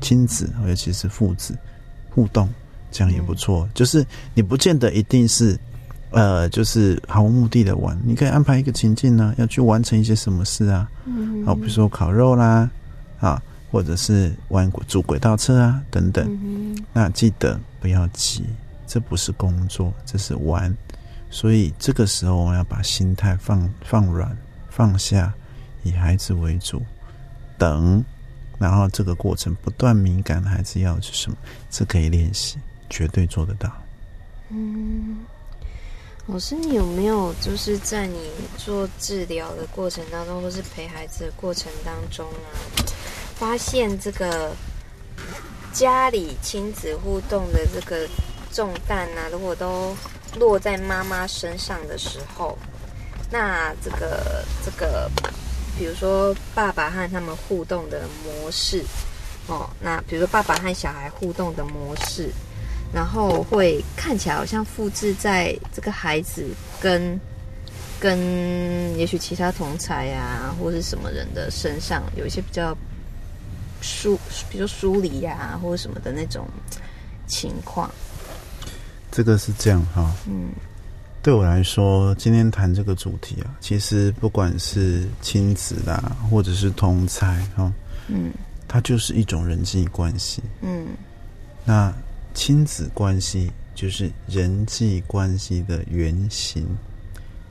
[0.00, 1.54] 亲子尤其是父子
[2.08, 2.48] 互动，
[2.90, 3.68] 这样也不错。
[3.74, 5.60] 就是你不见得一定是。
[6.10, 10.90] 呃，就是毫无目的的玩，你可以安排一个情境呢，要去完成一些什么事啊？
[11.04, 12.68] 嗯，好，比如说烤肉啦，
[13.20, 16.26] 啊，或者是玩组轨道车啊，等等。
[16.42, 18.44] 嗯那记得不要急，
[18.88, 20.76] 这不是工作，这是玩。
[21.30, 24.36] 所以这个时候我们要把心态放放软，
[24.68, 25.32] 放下，
[25.84, 26.82] 以孩子为主，
[27.56, 28.04] 等，
[28.58, 31.36] 然后这个过程不断敏感的孩子要的是什么，
[31.70, 33.70] 这可以练习，绝对做得到。
[34.48, 35.18] 嗯。
[36.32, 42.54] 老师，你有没有就是在你做治疗的过程当中，或是陪孩子的过程当中啊，
[43.34, 44.54] 发现这个
[45.72, 48.08] 家里亲子互动的这个
[48.52, 49.92] 重担啊，如果都
[50.38, 52.56] 落在妈妈身上的时候，
[53.28, 55.10] 那这个这个，
[55.76, 58.84] 比如说爸爸和他们互动的模式，
[59.48, 62.30] 哦，那比如说爸爸和小孩互动的模式。
[62.92, 66.44] 然后会看起来好像复制在这个孩子
[66.80, 67.18] 跟
[68.00, 68.18] 跟
[68.98, 72.76] 也许其他同才啊，或是什么人的身上，有一些比较
[73.80, 74.18] 疏，
[74.50, 76.48] 比如疏离呀，或者什么的那种
[77.28, 77.88] 情况。
[79.12, 80.50] 这个是这样哈，嗯，
[81.22, 87.72] 对我来说，今天谈这个主题啊，其实不管是亲子啦，或者是同才哈，
[88.08, 88.32] 嗯，
[88.66, 90.88] 它就是一种人际关系，嗯，
[91.64, 91.94] 那。
[92.32, 96.66] 亲子关系就是人际关系的原型。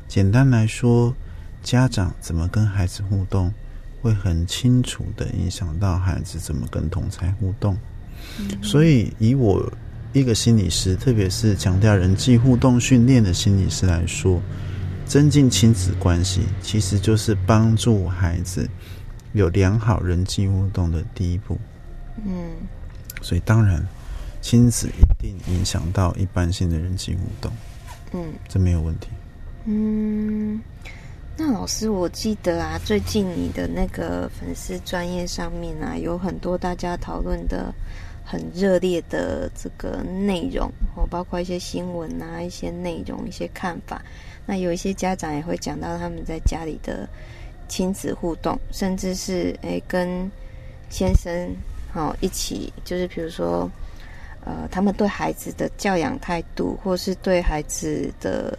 [0.08, 1.14] 简单来说，
[1.62, 3.54] 家长怎么跟孩子互动，
[4.02, 7.78] 会很清楚的影响到孩子怎么跟同才互动。
[8.62, 9.72] 所以，以我
[10.14, 14.42] 一个心理师，特别是强调人际互动训练的心理师来说，
[15.06, 18.68] 增进亲子关系，其实就是帮助孩子
[19.34, 21.60] 有良好人际互动的第一步。
[22.26, 22.52] 嗯，
[23.22, 23.86] 所以当然。
[24.42, 27.52] 亲子一定影响到一般性的人际互动，
[28.14, 29.08] 嗯，这没有问题。
[29.66, 30.60] 嗯，
[31.38, 37.72] 那老师，我记得啊，最近你的那个粉丝专业上面啊，有很多大家讨论的
[38.26, 44.02] 很热烈的这个内容哦，包括一些新闻啊，一些内容，一些看法。
[44.46, 47.08] 那有一些家长也会讲到他们在家里的
[47.68, 50.32] 亲子互动，甚至是诶跟
[50.90, 51.54] 先生
[51.92, 53.70] 好一起，就是比如说。
[54.46, 58.58] 呃，他们对孩子的教养态度，或是对孩子的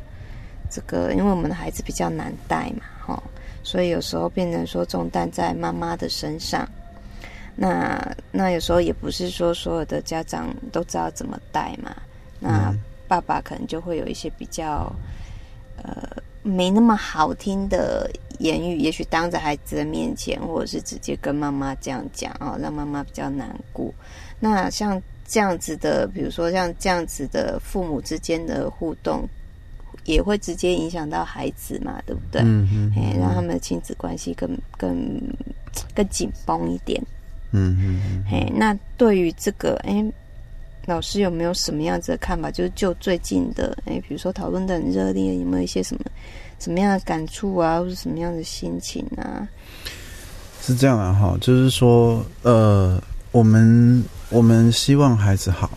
[0.70, 3.22] 这个，因为我们的孩子比较难带嘛，哈，
[3.62, 6.68] 所以有时候变成说重担在妈妈的身上。
[7.56, 11.96] 那那有时候也不是说所有的家长都知道怎么带嘛。
[12.38, 12.72] 那
[13.08, 14.92] 爸爸可能就会有一些比较
[15.82, 16.08] 呃
[16.42, 23.92] 没那么好听的言语，也许当着孩子的面前，或者是直接跟妈妈这样讲哦，让妈妈比较难过。
[24.38, 25.02] 那像。
[25.30, 29.28] 这样子的，比如说像这样子的父母之间的互动，
[30.04, 32.42] 也会直接影响到孩子嘛，对不对？
[32.42, 35.20] 嗯嗯，哎让他们的亲子关系更更
[35.94, 37.00] 更紧绷一点。
[37.52, 40.04] 嗯嗯，嘿，那对于这个，哎，
[40.86, 42.50] 老师有没有什么样子的看法？
[42.50, 46.02] 就是就最近的，哎，比如说讨论的很热烈，有没有一些什么
[46.58, 49.48] 什么样的感触啊，或者什么样的心情啊？
[50.60, 54.04] 是这样啊，哈，就是说，呃，我们。
[54.30, 55.68] 我们希望孩子好，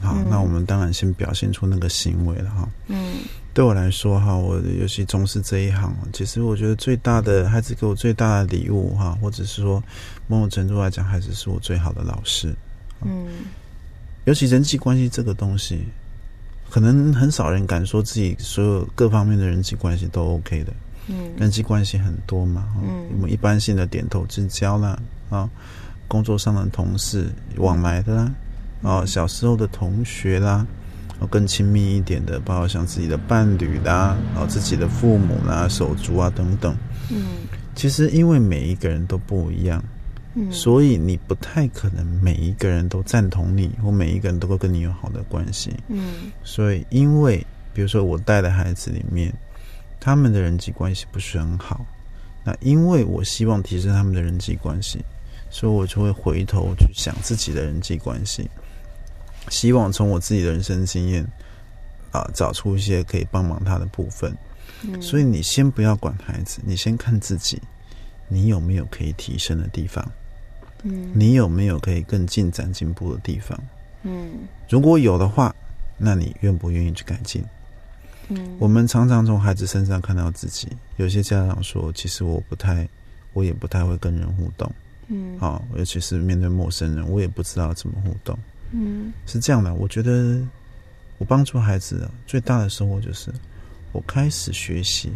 [0.00, 2.68] 好，那我们当然先表现出那个行为了哈。
[2.88, 3.18] 嗯，
[3.54, 9.80] 对我来说哈，我尤其从事这一行，其实我觉得最大的孩子给我最大的礼物哈，或者是说
[10.26, 12.52] 某种程度来讲，孩子是我最好的老师。
[13.02, 13.28] 嗯，
[14.24, 15.84] 尤其人际关系这个东西，
[16.68, 20.72] 可能很少人敢说自己所有各方面的人际关系都 OK 的。
[21.06, 25.48] 嗯，人际关系很多嘛，嗯，我们一般性的点头之交啦，啊，
[26.10, 28.34] 工作上的同事往来的啦，
[28.82, 30.66] 哦，小时候的同学啦。
[31.20, 36.74] 哦更亲密一点的，包括像自己的伴侣啦，然后自己的父母啦、手足啊等等。
[37.10, 37.22] 嗯，
[37.74, 39.84] 其实因为每一个人都不一样，
[40.34, 45.70] 嗯，所以你不太可能每一个人都赞同你，或每一个人都会跟你有好的关系。
[45.88, 49.30] 嗯，所以因为比如说我带的孩子里面，
[50.00, 51.84] 他们的人际关系不是很好，
[52.42, 55.04] 那因为我希望提升他们的人际关系，
[55.50, 58.48] 所以我就会回头去想自己的人际关系。
[59.48, 61.26] 希望从我自己的人生经验
[62.12, 64.34] 啊，找出一些可以帮忙他的部分。
[65.00, 67.60] 所以你先不要管孩子，你先看自己，
[68.28, 70.02] 你有没有可以提升的地方？
[70.84, 73.58] 嗯，你有没有可以更进展进步的地方？
[74.04, 74.30] 嗯，
[74.70, 75.54] 如果有的话，
[75.98, 77.44] 那你愿不愿意去改进？
[78.28, 80.68] 嗯，我们常常从孩子身上看到自己。
[80.96, 82.88] 有些家长说，其实我不太，
[83.34, 84.72] 我也不太会跟人互动。
[85.12, 88.38] 嗯，好，尤其是面对陌生人，我也不知道怎么互动。
[88.70, 90.40] 嗯，是这样的，我觉得
[91.18, 93.32] 我帮助孩子最大的收获就是，
[93.90, 95.10] 我开始学习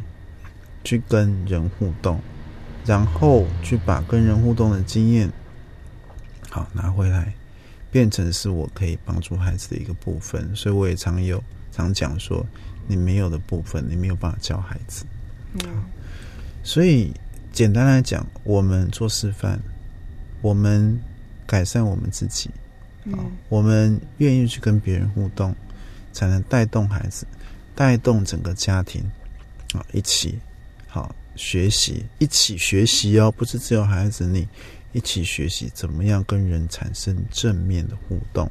[0.83, 2.21] 去跟人互动，
[2.85, 5.31] 然后去把跟人互动的经验
[6.51, 7.33] 好拿回来，
[7.93, 10.55] 变成是我可以帮助孩子的一个部分。
[10.57, 12.45] 所以我也常有常讲说，
[12.89, 15.05] 你没有的部分，你没有办法教孩子。
[15.65, 15.85] 嗯，
[16.65, 17.15] 所以
[17.53, 19.57] 简单来讲，我们做示范，
[20.45, 21.01] 我们
[21.47, 22.51] 改善我们自己。
[23.13, 23.17] 啊，
[23.49, 25.55] 我们愿意去跟别人互动，
[26.13, 27.27] 才能带动孩子，
[27.75, 29.03] 带动整个家庭，
[29.73, 30.39] 啊，一起
[30.87, 34.47] 好学习，一起学习哦，不是只有孩子你
[34.93, 38.51] 一起学习怎么样跟人产生正面的互动，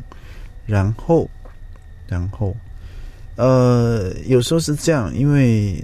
[0.65, 1.29] 然后，
[2.07, 2.55] 然后，
[3.35, 5.83] 呃，有时候是这样，因为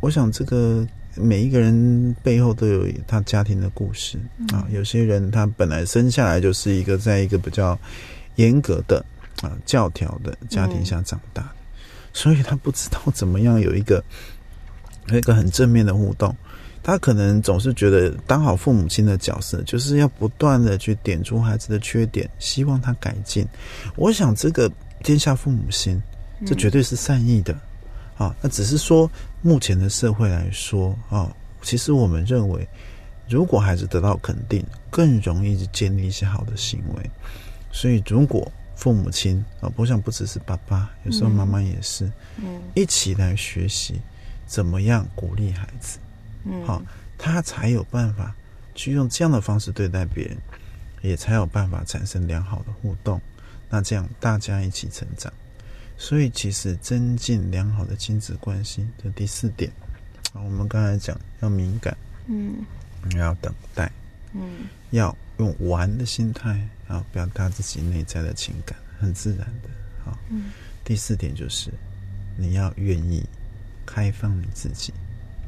[0.00, 0.86] 我想这个。
[1.14, 4.18] 每一个人背后都有他家庭的故事
[4.52, 4.66] 啊。
[4.70, 7.78] 有些人他本来生下来就是一个在一个比较
[8.36, 9.04] 严格的
[9.42, 11.48] 啊教条的家庭下长大的，
[12.12, 14.02] 所以他不知道怎么样有一个
[15.08, 16.34] 有一个很正面的互动。
[16.84, 23.46] 他可能总是觉得当好父母亲的角色，就是要不断的去点出孩子的缺点，希望他改进。
[23.94, 24.68] 我想这个
[25.04, 26.02] 天下父母心，
[26.44, 27.56] 这绝对是善意的。
[28.18, 29.08] 啊，那只是说，
[29.42, 32.66] 目前的社会来说啊，其实我们认为，
[33.28, 37.10] 如果孩子得到肯定，更容易建立一些好的行为。
[37.72, 44.00] 所以，如果父母亲啊，不像不只是爸爸，有时候妈妈也是，嗯，一起来学习
[44.46, 45.98] 怎么样鼓励孩子，
[46.44, 46.82] 嗯，好，
[47.18, 48.34] 他才有办法
[48.74, 50.36] 去用这样的方式对待别人，
[51.00, 53.20] 也才有办法产生良好的互动。
[53.68, 55.32] 那这样大家一起成长。
[56.02, 59.70] 所以，其实增进良好的亲子关系的第四点
[60.32, 62.56] 啊，我们刚才讲要敏感，嗯，
[63.16, 63.88] 要等待，
[64.32, 69.70] 嗯，要用玩的心态啊表达自己内在的情感，很自然的
[70.04, 70.18] 啊。
[70.28, 70.50] 嗯，
[70.84, 71.70] 第四点就是
[72.36, 73.24] 你要愿意
[73.86, 74.92] 开放你自己，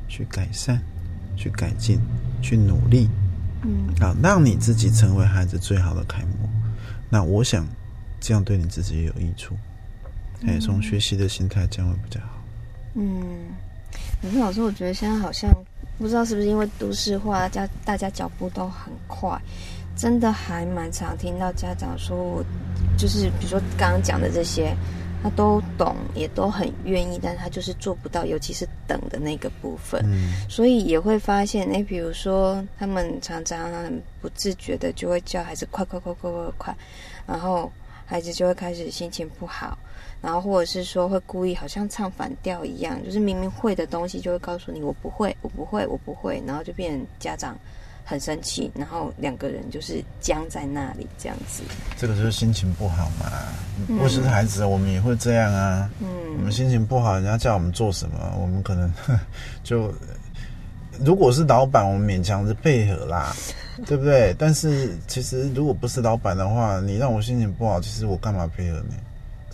[0.06, 0.80] 去改善、
[1.36, 1.98] 去改进、
[2.40, 3.08] 去努力，
[3.62, 6.48] 嗯，啊，让你自己成为孩子最好的楷模。
[7.10, 7.66] 那我想
[8.20, 9.58] 这样对你自己也有益处。
[10.46, 12.42] 哎，从学习的心态这样会比较好。
[12.94, 13.48] 嗯，
[14.20, 15.50] 可是老师，我觉得现在好像
[15.98, 19.40] 不知道是不是因为都市化，大家大家脚步都很快，
[19.96, 22.44] 真的还蛮常听到家长说，我
[22.98, 24.76] 就是比如说刚刚讲的这些，
[25.22, 30.00] 他都懂，也都很愿意，但他就是做不到，尤其是等的那个部分。
[30.04, 33.68] 嗯，所以也会发现，哎，比如说他们常常
[34.20, 36.76] 不自觉的就会叫孩子快快快快快快，
[37.26, 37.72] 然后
[38.04, 39.76] 孩子就会开始心情不好。
[40.24, 47.54] 然后或者是说会故意好像唱反调一样，就是明明会的东西就会告诉你我不会，我不会，我不会，然后就变成家长
[48.06, 51.62] 很生气，然后两个人就是僵在那里这样子。
[51.98, 53.30] 这个就是心情不好嘛，
[53.98, 55.90] 不是孩子，我们也会这样啊。
[56.00, 56.08] 嗯，
[56.38, 58.90] 我们心情不好，人家叫我们做什么，我们可能
[59.62, 59.92] 就
[61.00, 63.36] 如果是老板，我们勉强是配合啦，
[63.84, 64.34] 对不对？
[64.38, 68.94] 但是其实如果不是老板的话，你让我心情不好，其实我干嘛配合你？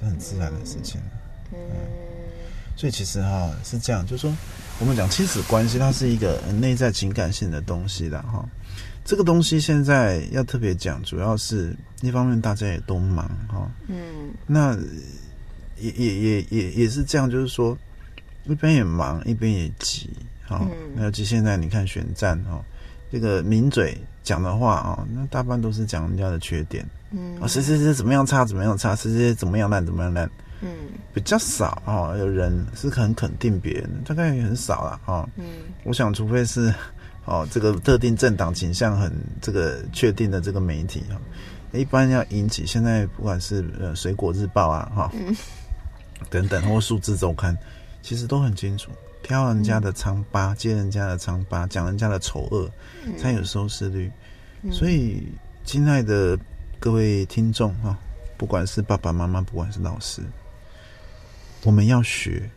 [0.03, 1.01] 很自然的事情，
[1.53, 1.59] 嗯，
[2.77, 4.35] 所以其实哈是这样，就是说
[4.79, 8.45] 我们讲亲子关系，它是一个内在情感性的东西的哈。
[9.05, 14.79] 这个东西现在要特别讲，主要是一方面大家也都忙哈，嗯，那
[15.79, 17.77] 也也也也也是这样，就是说
[18.45, 20.11] 一边也忙，一边也急，
[20.47, 22.63] 哈、那尤其现在你看选战哈、
[23.11, 27.41] 这个名嘴讲的话啊、那大半都是讲人家的缺点，嗯。
[27.41, 30.69] 啊，谁谁谁怎么样差，怎么样差，谁谁谁怎么样烂，怎么样烂，嗯。
[31.13, 35.29] 比较少哦，有人是很肯定别人，大概也很少了哦。
[35.37, 35.45] 嗯。
[35.85, 36.73] 我想，除非是
[37.25, 41.19] 哦这个特定政党倾向很这个确定的这个媒体啊、
[41.73, 45.35] 一般要引起现在不管是呃水果日报啊哈、嗯。
[46.29, 47.57] 等等或数字周刊，
[48.03, 48.91] 其实都很清楚，
[49.23, 52.71] 挑人家的疮疤，揭人家的疮疤，讲人家的丑恶，
[53.19, 54.11] 才有收视率。
[54.63, 55.27] 嗯所以，
[55.65, 56.39] 亲爱的
[56.79, 57.99] 各位听众啊、
[58.37, 60.23] 不管是爸爸妈妈，不管是老师，
[61.63, 62.51] 我们要学。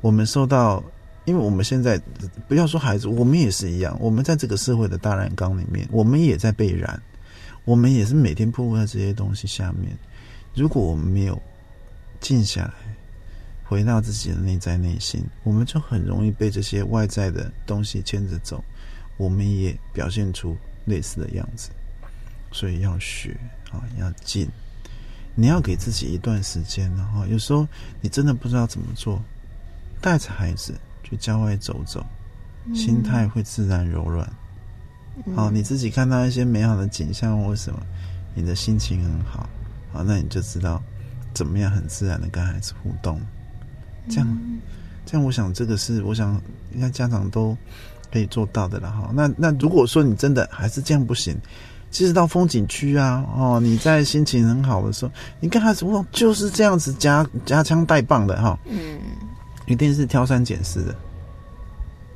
[0.00, 0.84] 我们受到，
[1.24, 1.98] 因为我们现在
[2.46, 3.96] 不要说孩子，我们也是一样。
[3.98, 7.02] 我们在这个社会的大染缸里面，我们也在被染，
[7.64, 9.96] 我们也是每天暴露在这些东西下面。
[10.54, 11.40] 如果我们没有
[12.20, 12.74] 静下来，
[13.74, 18.62] 回到自己的内在内心，我们就很容易被这些外在的东西牵着走。
[19.16, 21.70] 我们也表现出类似的样子，
[22.52, 23.36] 所以要学
[23.72, 24.48] 啊，要进。
[25.34, 27.66] 你要给自己一段时间，然后有时候
[28.00, 29.20] 你真的不知道怎么做，
[30.00, 32.06] 带着孩子去郊外走走，
[32.72, 34.32] 心态会自然柔软。
[35.34, 37.82] 好、你自己看到一些美好的景象或什么，
[38.36, 39.50] 你的心情很好，
[39.92, 40.80] 好，那你就知道
[41.34, 43.20] 怎么样很自然的跟孩子互动。
[44.08, 44.38] 这样，
[45.06, 46.40] 这样，我想这个是我想
[46.74, 47.56] 应该家长都
[48.12, 49.10] 可以做到的了哈。
[49.12, 51.36] 那那如果说你真的还是这样不行，
[51.90, 58.98] 其实到风景区啊，哦，你在心情很好的时候，你跟孩子互动就是这样子夹夹枪带棒的哈，嗯
[59.66, 60.94] 一定是挑三拣四的。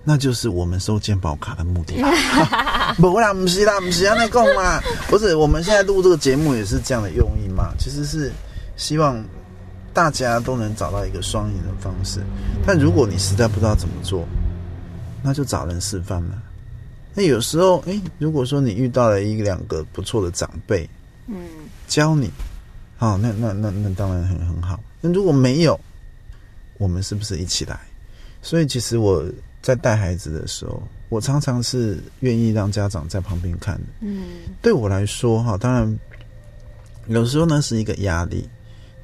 [0.05, 1.97] 那就是我们收健保卡的目的。
[2.97, 5.37] 不啦，不是啦，不是要，那讲嘛，不是。
[5.37, 8.33] 我们现在录这个节目也是这样的用意嘛，其实是
[8.77, 9.23] 希望
[9.99, 12.23] 大家都能找到一个双赢的方式。
[12.65, 14.25] 但如果你实在不知道怎么做，
[15.25, 16.41] 那就找人示范嘛。
[17.15, 20.89] 那有时候，诶，如果说你遇到了一两个不错的长辈
[21.27, 21.35] 嗯
[21.89, 22.31] 教你，
[22.97, 24.79] 好、那那那那当然很很好。
[25.01, 25.81] 那如果没有，
[26.77, 27.81] 我们是不是一起来？
[28.41, 29.25] 所以其实我
[29.61, 33.87] 在带孩子的时候，我常常是愿意让家长在旁边看的。
[34.03, 34.23] 嗯
[34.63, 35.99] 对我来说，哈，当然
[37.09, 38.49] 有时候呢是一个压力，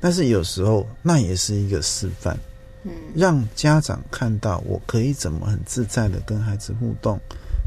[0.04, 2.38] 但是有时候那也是一个示范，
[2.82, 7.18] 嗯让家长看到我可以怎么很自在的跟孩子互动，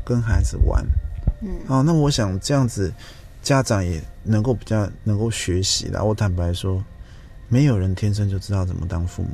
[0.06, 0.86] 跟孩子玩。
[1.42, 2.94] 嗯好，那我想这样子，
[3.42, 6.04] 家长也能够比较能够学习啦。
[6.04, 6.84] 我坦白说，
[7.50, 9.30] 没有人天生就知道怎么当父母，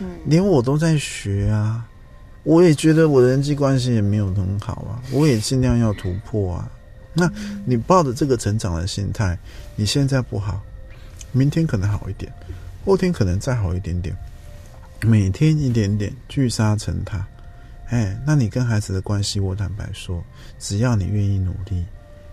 [0.00, 1.88] 嗯连我都在学啊。
[2.42, 6.70] 我也觉得我的人际关系也没有很好啊，我也尽量要突破啊。
[7.14, 7.32] 那
[7.64, 9.38] 你抱着这个成长的心态，
[9.74, 10.60] 你现在不好，
[11.32, 12.32] 明天可能好一点，
[12.84, 14.16] 后天可能再好一点点，
[15.00, 17.26] 每天一点点聚沙成塔。
[17.88, 20.24] 哎，那你跟孩子的关系，我坦白说，
[20.58, 21.84] 只要你愿意努力，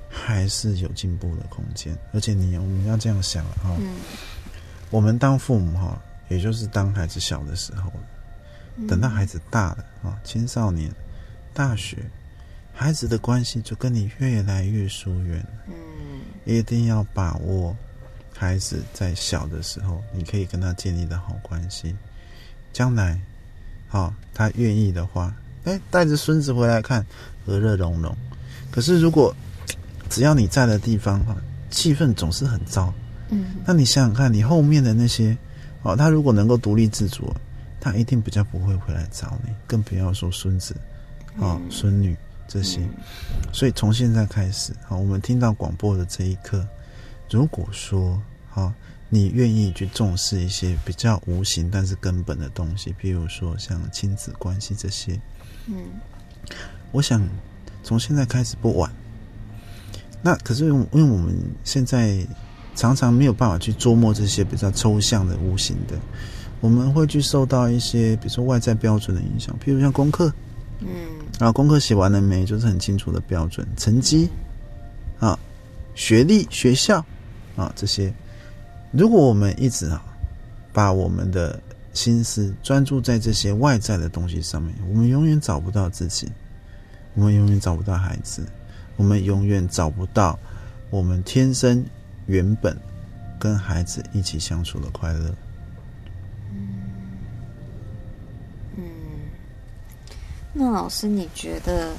[0.09, 1.97] 还是有进步的空间。
[2.13, 3.95] 而且你我们要这样想了哈、嗯
[4.91, 8.87] 我们当父母哈，也就是当孩子小的时候了。
[8.87, 10.91] 等到孩子大了啊，青少年、
[11.53, 11.97] 大学，
[12.73, 15.45] 孩子的关系就跟你越来越疏远。
[15.67, 15.73] 嗯
[16.45, 17.75] 一定要把握
[18.39, 21.93] 孩子在小的时候，你可以跟他建立的好关系。
[22.71, 23.19] 将来，
[23.89, 27.05] 好、他愿意的话，哎，带着孙子回来看，
[27.45, 28.15] 和乐融融。
[28.71, 29.35] 可是如果
[30.09, 31.35] 只要你在的地方哈，
[31.69, 32.93] 气氛总是很糟，
[33.29, 35.37] 嗯那你想想看，你后面的那些，
[35.81, 37.35] 哦，他如果能够独立自主，
[37.81, 40.73] 他一定比较不会回来找你，更不要说孙子，
[41.39, 42.15] 哦，孙女
[42.47, 42.79] 这些。
[43.51, 46.65] 所以从现在开始，好，我们听到广播的这一刻，
[47.31, 48.73] 如果说，好，
[49.09, 55.19] 你愿意去重视一些比较无形但是根本的东西，比如说像亲子关系这些，
[55.67, 55.75] 嗯。
[56.91, 57.21] 我想
[57.83, 58.91] 从现在开始不晚。
[60.21, 62.25] 那可是因为因为我们现在
[62.75, 65.95] 常常没有办法去琢磨这些比较抽象的、无形的，
[66.61, 70.33] 我们会去受到一些比如说外在标准的影响，譬如像功课。
[70.79, 70.87] 嗯。
[71.39, 74.27] 啊，功课写完了没，就是很清楚的标准，成绩。
[75.19, 75.37] 啊，
[75.95, 77.05] 学历、学校
[77.59, 78.13] 啊这些。
[78.91, 80.03] 如果我们一直啊
[80.73, 81.61] 把我们的
[81.93, 86.31] 心思专注在这些外在的东西上面，我们永远找不到自己，
[87.13, 88.47] 我们永远找不到孩子，
[88.95, 90.39] 我们永远找不到
[90.89, 91.85] 我们天生
[92.27, 92.75] 原本
[93.39, 95.35] 跟孩子一起相处的快乐。
[96.51, 96.79] 嗯，
[98.77, 98.83] 嗯
[100.53, 101.93] 那老师，你觉得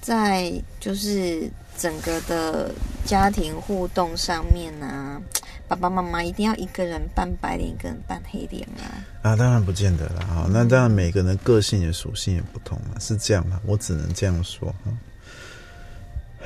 [0.00, 2.70] 在就是整个的
[3.04, 5.20] 家庭互动上面呢、
[5.68, 9.06] 爸爸妈妈一定要一个人扮白脸，一个人扮黑脸啊？
[9.22, 10.46] 啊，当然不见得了哈。
[10.50, 14.92] 那当然每个人个性的属性也不同了，是这样的，我只能这样说哈。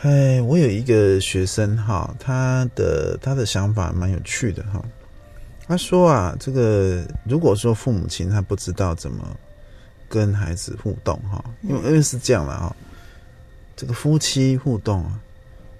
[0.02, 4.84] 哎，我有一个学生哈，他的他的想法蛮有趣的哈。
[5.66, 9.24] 他说啊，这个如果说父母亲他不知道怎么
[10.08, 12.74] 跟孩子互动哈，因为因为是这样的哈，
[13.82, 15.18] 这个夫妻互动啊，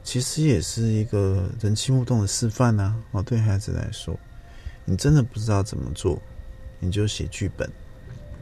[0.03, 2.97] 其实也是一个人际互动的示范呐。
[3.13, 4.19] 哦，对孩子来说，
[4.85, 6.21] 你真的不知道怎么做，
[6.81, 7.71] 你就写剧本，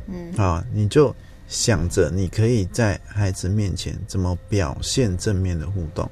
[0.07, 1.15] 嗯啊，你就
[1.47, 6.11] 想着你可以在孩子面前怎么表现正面的互动。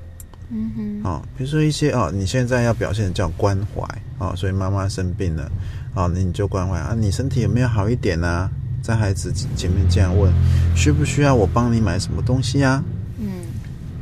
[0.51, 3.83] 嗯哼，啊，比如说一些哦，你现在要表现的叫关怀
[4.19, 5.51] 啊，所以妈妈生病了，
[5.95, 8.51] 啊，那你就关怀啊，你身体有没有好一点啊？
[8.83, 10.31] 在孩子前面这样问，
[10.77, 12.85] 需不需要我帮你买什么东西啊？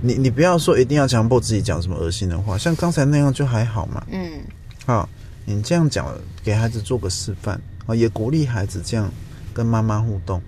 [0.03, 4.07] 嗯你你不要说一定要强迫自己讲什么恶心的话，像刚才那样就还好嘛。
[4.11, 4.41] 嗯
[4.85, 5.09] 好，
[5.45, 6.07] 你这样讲，
[6.45, 9.11] 给孩子做个示范啊，也鼓励孩子这样
[9.55, 10.41] 跟妈妈互动，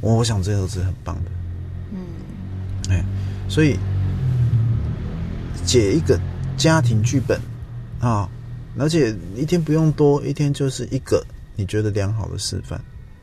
[0.00, 1.30] 我我想这都是很棒的。
[1.92, 1.98] 嗯
[2.90, 3.04] 哎，
[3.48, 3.78] 所以
[5.64, 6.20] 解一个
[6.56, 7.40] 家庭剧本
[8.00, 8.28] 啊，
[8.78, 12.78] 而且一天不用多，一天就是一个你觉得良好的示范，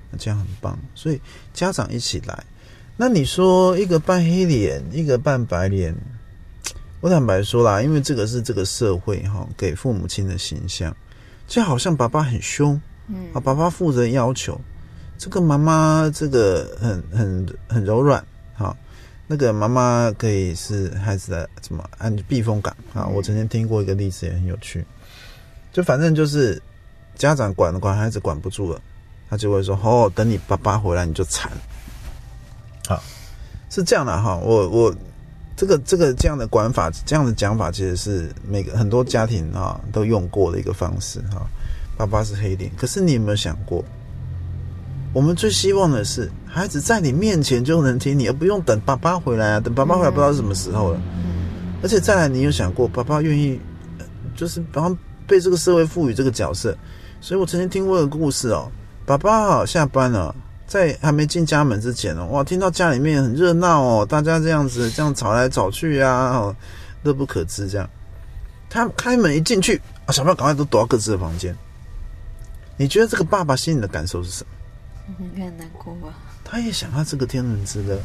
[0.10, 0.80] 那这样很棒。
[0.96, 1.22] 所以
[1.54, 2.44] 家长一起来，
[2.96, 5.96] 那你说一个扮黑脸，一个扮白脸，
[7.02, 10.96] 我坦白说啦，因为这个是这个社会哈给父母亲的形象，
[11.48, 14.62] 就好像爸爸很凶嗯啊，爸爸负责要求，
[15.18, 18.24] 这个妈妈这个很很很柔软，
[18.56, 18.78] 哈，
[19.26, 23.08] 那个妈妈可以是孩子的什么安避风港啊。
[23.08, 24.86] 我曾经听过一个例子，也很有趣，
[25.74, 26.62] 就反正就是
[27.16, 28.80] 家长管管孩子管不住了，
[29.30, 31.52] 他就会说：“哦，等你爸爸回来你就惨。”
[32.88, 33.02] 好，
[33.70, 34.96] 是这样的哈，我我
[35.56, 41.46] 这个这个这样的管法，这样的讲法，其实是每个很多家庭啊都用过的一个方式哈。
[41.96, 43.86] 爸爸是黑脸，可是你有没有想过，
[45.14, 49.60] 我们最希望的是孩子在你面前就能听你，而不用等爸爸回来啊。
[49.60, 51.00] 等爸爸回来不知道是什么时候了。
[51.84, 53.60] 而且再来，你有想过，爸爸愿意，
[54.00, 54.06] 呃
[54.36, 56.76] 就是然后被这个社会赋予这个角色。
[57.22, 58.72] 所以我曾经听过一个故事哦，
[59.06, 60.34] 爸爸啊下班了，
[60.68, 66.56] 在还没进家门之前哦，哇，听到家里面很热闹哦，大家这样子这样吵来吵去啊，哦，
[67.04, 67.90] 乐不可支这样。
[68.70, 71.56] 他开门一进去啊，小朋友赶快都躲到各自的房间。
[72.76, 75.14] 你觉得这个爸爸心里的感受是什么？
[75.20, 76.14] 应该很难过吧？
[76.44, 78.00] 他也想要这个天伦之乐，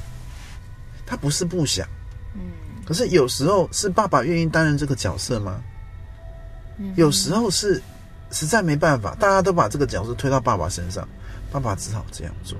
[1.07, 1.87] 他不是不想，
[2.35, 2.41] 嗯
[2.85, 5.63] 可是有时候是爸爸愿意担任这个角色吗？
[6.79, 7.83] 嗯有时候是
[8.31, 11.07] 实在没办法，大家都把这个角色推到爸爸身上，
[11.51, 12.59] 爸爸只好这样做。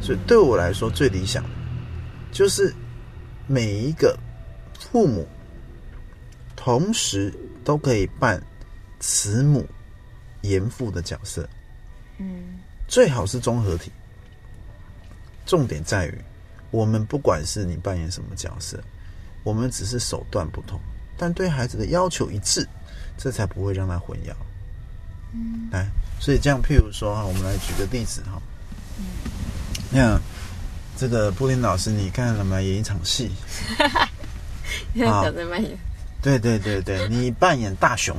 [0.00, 1.50] 所以对我来说，最理想的
[2.30, 2.74] 就是
[3.46, 4.18] 每一个
[4.78, 5.26] 父母
[6.54, 7.32] 同时
[7.64, 8.42] 都可以扮
[9.00, 9.66] 慈母、
[10.42, 11.48] 严父的角色，
[12.18, 13.90] 嗯最好是综合体。
[15.46, 16.18] 重点在于，
[16.70, 18.82] 我们不管是你扮演什么角色，
[19.44, 20.78] 我们只是手段不同，
[21.16, 22.66] 但对孩子的要求一致，
[23.16, 24.34] 这才不会让他混淆。
[25.32, 25.86] 嗯来，
[26.20, 28.40] 所以这样，譬如说哈，我们来举个例子哈。
[29.90, 30.18] 那
[30.96, 32.60] 这个布林老师，你看了吗？
[32.60, 33.30] 演一场戏。
[35.06, 35.78] 好小在扮演
[36.22, 38.16] 对对对对，你扮演大熊，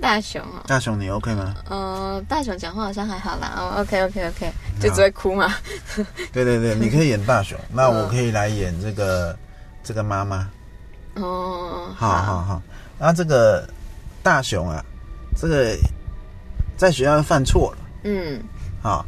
[0.00, 0.62] 大雄哦。
[0.66, 1.54] 大熊你 OK 吗？
[1.68, 3.54] 呃，大熊讲话好像还好啦。
[3.56, 5.52] 哦，OK OK OK，就只会哭嘛。
[6.32, 9.36] 对对对，你可以演大熊， 那我可以来演这个
[9.82, 10.48] 这个妈妈。
[11.14, 12.62] 哦，好好好，
[12.98, 13.68] 那这个
[14.22, 14.84] 大熊啊，
[15.36, 15.76] 这个
[16.80, 18.42] 在学校犯错了嗯
[18.82, 19.04] 啊，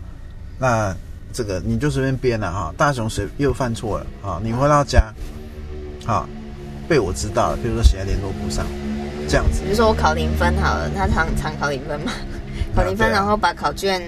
[0.59, 0.95] 那
[1.33, 2.71] 这个你就随便编了哈。
[2.77, 5.11] 大雄随又犯错了啊，你回到家，
[6.05, 6.29] 啊，
[6.87, 8.67] 被我知道了，比如说写在联络簿上，
[9.27, 12.13] 这样子比如说我考零分好了，他常常考零分嘛，
[12.77, 14.03] 考零分，然后把考卷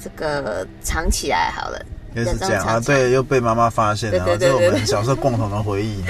[0.00, 1.84] 这个藏起来好了。
[2.14, 2.78] 也是这样啊。
[2.78, 6.00] 对，又被妈妈发现了，这是我对们小时候共同的回忆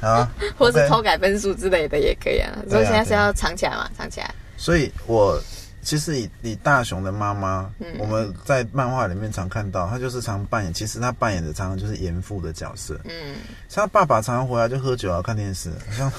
[0.00, 0.08] 啊。
[0.24, 2.50] 啊，或是偷改分数之类的也可以啊。
[2.70, 4.34] 所以现在是要藏起来嘛，藏起来。
[4.56, 5.38] 所以我
[5.86, 12.98] 其实以以大雄的妈妈，嗯我们在漫画里面常看到，她就是常扮演，其实她扮演的常常就是严父的角色。
[13.04, 13.36] 嗯
[13.68, 16.12] 像他爸爸常常回来就喝酒啊、看电视，好像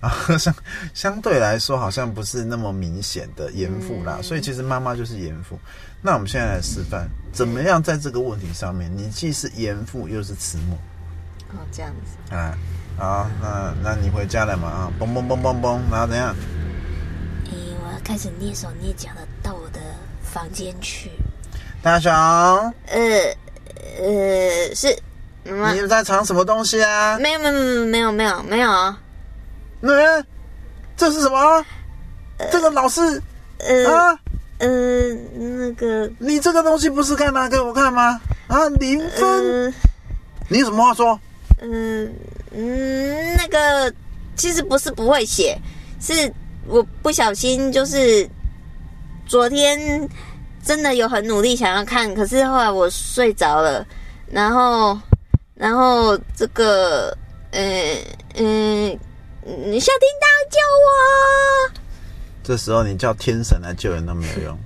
[0.00, 0.54] 啊， 相
[0.94, 5.58] 相对来说好像不是那么明显的严父啦，嗯所以其实妈妈就是严父。
[6.00, 10.78] 那我们现在来示范，怎么样在这个问题上面，你既是严父又是慈母
[11.50, 12.34] 哦，这样子。
[12.34, 12.56] 啊？
[12.96, 14.92] 好，那那你回家了嘛啊？
[14.98, 16.34] 嘣嘣嘣嘣嘣，然后怎样？
[18.04, 19.80] 开始蹑手蹑脚的到我的
[20.22, 21.10] 房间去。
[21.82, 23.34] 大雄，呃
[23.98, 24.96] 呃，是
[25.44, 25.72] 妈妈。
[25.72, 27.18] 你在藏什么东西啊？
[27.18, 28.98] 没有没有没有没有没有没有啊。
[29.80, 30.26] 嗯，
[30.96, 31.64] 这是什么？
[32.50, 33.00] 这个老师
[33.58, 34.18] 呃啊，
[34.58, 34.68] 呃，
[35.34, 38.20] 那个你这个东西不是该拿给我看吗？
[38.46, 39.74] 啊，零分，呃
[40.48, 41.18] 你有什么话说？
[41.60, 42.12] 嗯
[42.52, 43.94] 嗯，那个
[44.36, 45.58] 其实不是不会写，
[46.00, 46.32] 是
[46.70, 48.28] 我不小心，就是
[49.26, 50.08] 昨天
[50.62, 53.84] 真的有很努力想要看，可是后来我睡着了，
[54.30, 54.96] 然后
[55.54, 57.10] 然后这个
[57.50, 57.60] 呃
[58.36, 58.96] 嗯
[59.44, 61.72] 嗯，小叮当救我！
[62.44, 64.58] 这时候你叫天神来救人都没有用。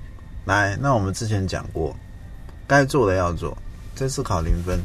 [0.45, 1.97] 来，那我们之前讲过，
[2.67, 3.57] 该做的要做，
[3.97, 4.79] 这次考零分，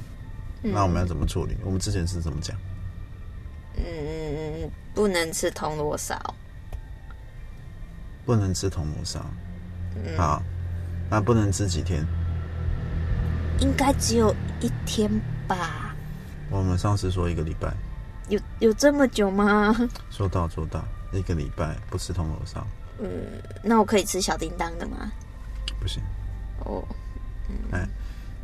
[0.61, 1.57] 那我们要怎么处理？
[1.65, 2.55] 我们之前是怎么讲？
[3.75, 6.15] 嗯，不能吃铜锣烧。
[8.29, 9.25] 不能吃铜锣烧，
[9.95, 10.39] 嗯好，
[11.09, 12.05] 那不能吃几天？
[13.59, 15.09] 应该只有一天
[15.47, 15.95] 吧？
[16.51, 17.73] 我们上次说一个礼拜，
[18.27, 19.75] 有有这么久吗？
[20.11, 22.67] 说到做到，一个礼拜不吃铜锣烧
[22.99, 23.09] 嗯
[23.63, 25.11] 那我可以吃小叮当的吗？
[25.79, 25.99] 不行。
[26.65, 26.87] 哦，
[27.49, 27.87] 嗯、哎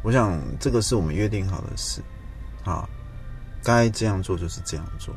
[0.01, 2.01] 我想这个是我们约定好的事，
[2.63, 2.89] 好，
[3.63, 5.13] 该这样做就是这样做。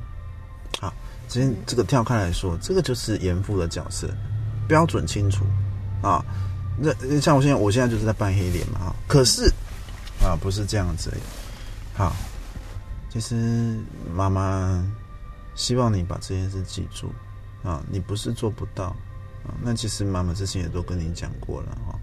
[0.78, 0.92] 好，
[1.26, 4.06] 今天这个跳开来说，这个就是严父的角色，
[4.68, 5.44] 标准清楚
[6.02, 6.24] 啊。
[6.76, 8.94] 那像我现在，我现在就是在扮黑脸嘛，哈。
[9.08, 9.52] 可是
[10.22, 11.12] 啊，不是这样子。
[11.94, 12.14] 好，
[13.10, 13.76] 其实
[14.14, 14.86] 妈妈
[15.56, 17.10] 希望你把这件事记住
[17.64, 18.94] 啊，你不是做不到
[19.44, 19.58] 啊。
[19.60, 21.98] 那其实妈妈之前也都跟你讲过了哈。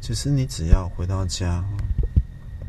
[0.00, 1.62] 其实你只要回到家，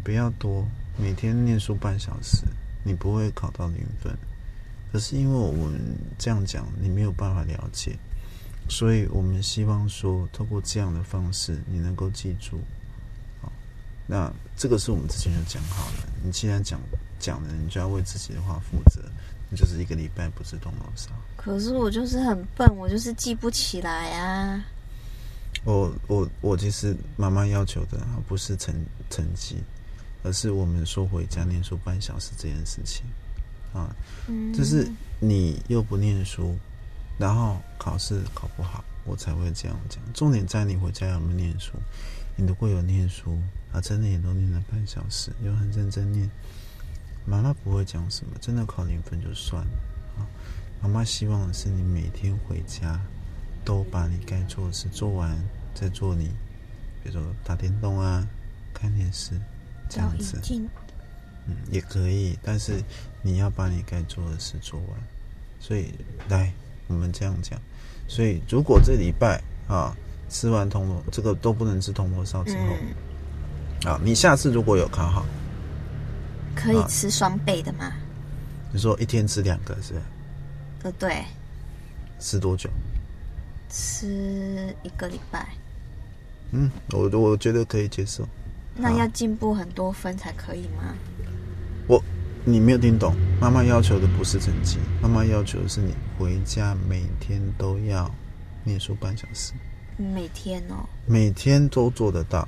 [0.03, 0.63] 不要多，
[0.95, 2.43] 每天念书半小时，
[2.83, 4.15] 你不会考到零分。
[4.91, 5.79] 可是因为我们
[6.19, 7.97] 这样讲，你没有办法了解，
[8.69, 12.59] 所以我们希望说，透过这样的方式，你能够记住。
[13.41, 13.51] 好，
[14.07, 16.09] 那这个是我们之前就讲好了。
[16.23, 16.79] 你既然讲
[17.19, 19.01] 讲了，你就要为自己的话负责。
[19.49, 21.11] 你就是一个礼拜不吃铜锣烧。
[21.35, 24.65] 可是我就是很笨，我就是记不起来啊。
[25.63, 28.73] 我我我其实妈妈要求的不是成
[29.11, 29.57] 成绩，
[30.23, 33.05] 而是我们说回家念书半小时这件事情
[33.73, 33.95] 啊，
[34.53, 34.89] 就是
[35.19, 36.57] 你又不念书，
[37.17, 40.01] 然后考试考不好，我才会这样讲。
[40.13, 41.73] 重点在你回家有没有念书。
[42.35, 43.39] 你如果有念书
[43.71, 46.29] 啊，真的也都念了半小时，有很认真念，
[47.25, 49.71] 妈妈不会讲什么，真的考零分就算了
[50.17, 50.27] 啊。
[50.81, 52.99] 妈妈希望的是你每天回家。
[53.65, 55.41] 都把你该做的事做完，
[55.73, 56.25] 再做你，
[57.01, 58.27] 比如说打电动啊、
[58.73, 59.39] 看电视
[59.89, 60.37] 这样子，
[61.47, 62.37] 嗯，也可以。
[62.43, 62.83] 但是
[63.21, 64.99] 你要把你该做的事做完。
[65.61, 65.93] 所以，
[66.27, 66.51] 来，
[66.87, 67.59] 我们这样讲。
[68.07, 69.95] 所以，如果这礼拜啊
[70.29, 75.25] 吃完铜锣，这个都不能吃铜锣烧之后，啊，你下次如果有考好，
[76.55, 77.91] 可以吃双倍的吗？
[78.71, 79.93] 你说一天吃两个是？
[80.83, 81.23] 呃，对。
[82.19, 82.69] 吃多久？
[83.69, 85.47] 吃一个礼拜，
[86.51, 88.25] 嗯，我我觉得可以接受。
[88.75, 90.93] 那要进步很多分才可以吗？
[90.93, 91.12] 我，
[92.45, 98.09] 你没有听懂，妈妈要求的不是成绩，妈妈要求的是你回家每天都要
[98.63, 99.53] 念书半小时。
[99.97, 100.83] 每天哦。
[101.05, 102.47] 每天都做得到。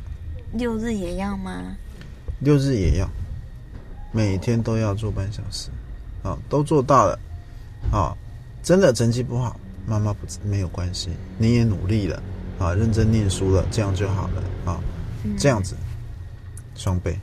[0.53, 1.75] 六日也要吗？
[2.39, 3.09] 六日也要，
[4.11, 5.69] 每天都要做半小时，
[6.23, 7.19] 好，都做到了，
[7.89, 8.17] 好，
[8.61, 9.59] 真的成绩不好。
[9.87, 12.21] 妈妈不没有关系，你也努力了
[12.57, 14.81] 啊，认真念书了，这样就好了啊，
[15.37, 15.75] 这样子
[16.75, 17.17] 双倍，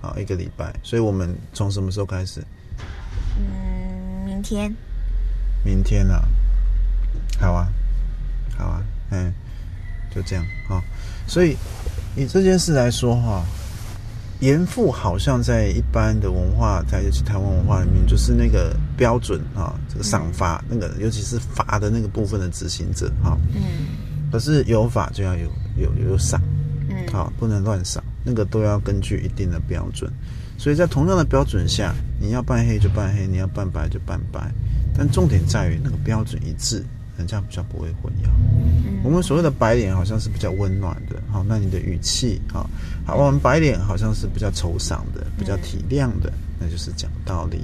[0.00, 2.42] 好一个礼拜，所以我们从什么时候开始？
[3.36, 4.72] 嗯，明天。
[5.64, 6.22] 明天啊，
[7.40, 7.68] 好啊，
[8.56, 9.32] 好啊，嗯，
[10.14, 10.82] 就这样啊，
[11.26, 11.56] 所以
[12.16, 13.44] 以这件事来说哈。
[14.40, 23.36] 严父好像在一般的文化，在尤其台湾文化里面，就是那个标准啊，这个赏罚，那个尤其是罚的那个部分的执行者哈。
[23.52, 23.60] 嗯。
[24.30, 26.40] 可是有法就要有有有赏，
[26.88, 30.12] 嗯，好，不能乱赏，那个都要根据一定的标准。
[30.58, 34.52] 所以在同样的标准下，你要扮黑就扮黑，你要扮白就扮白，
[34.94, 36.84] 但重点在于那个标准一致。
[37.16, 38.28] 人家比较不会混淆。
[39.02, 42.70] 我们所谓的白脸好像是比较温暖的，好，那你的语气，好，
[43.04, 47.62] 好，我们白脸好像是比较愁赏的，比较体谅的，那就是讲道理，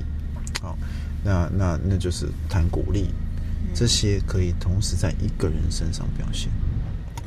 [0.60, 0.76] 好，
[1.22, 3.10] 那那那就是谈鼓励，
[3.72, 6.50] 这些可以同时在一个人身上表现。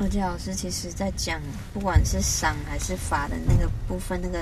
[0.00, 1.40] 而且老师其实在讲，
[1.74, 4.38] 不管是赏还是罚的那个部分，那个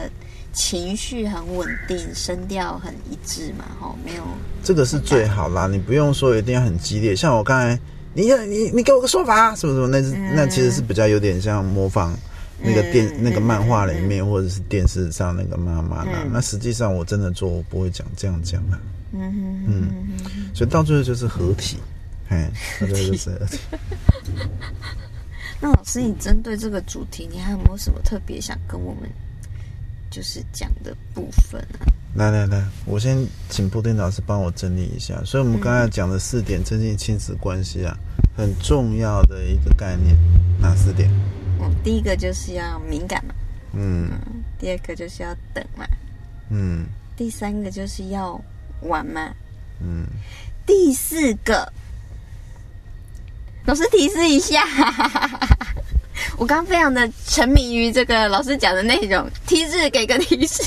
[0.53, 4.23] 情绪很稳定，声调很一致嘛，吼，没有
[4.63, 5.67] 这个是最好啦。
[5.67, 7.79] 你不用说一定要很激烈，像我刚才，
[8.13, 12.15] 你你你给我个说法，什么什么，那是、那其实是比较有点像模仿
[12.61, 16.25] 那个电、那个漫画里面或者是电视上那个妈妈啦。
[16.31, 18.79] 那实际上我真的做，我不会讲这样讲的。
[19.13, 21.79] 嗯嗯嗯，所以到最后就是合体，
[22.29, 22.47] 嘿，
[22.79, 23.59] 这就是二题。
[25.61, 29.11] 那老师，你针对这个主题，你还有没有什么特别想跟我们
[30.11, 31.87] 就是讲的部分啊？
[32.15, 35.23] 来来来，我先请布丁老师帮我整理一下。
[35.25, 37.95] 所以，我们刚才讲的四点增进亲子关系啊，
[38.37, 40.17] 很重要的一个概念，
[40.59, 41.11] 哪四点？
[41.61, 43.35] 嗯，第一个就是要敏感嘛，
[43.75, 44.11] 嗯
[44.59, 45.87] 第二个就是要等嘛，
[46.51, 46.87] 嗯
[47.17, 48.41] 第三个就是要
[48.83, 49.35] 玩嘛，
[49.81, 50.07] 嗯，
[50.67, 51.71] 第四个，
[53.67, 54.65] 老师提示一下，
[56.39, 60.65] 我刚非常的沉迷于这个老师讲的内容，提示给个提示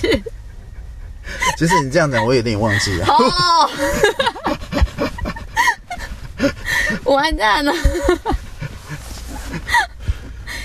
[1.58, 3.06] 其实你这样讲，我有点忘记了。
[3.08, 3.70] 哦，
[7.16, 7.72] 完蛋了，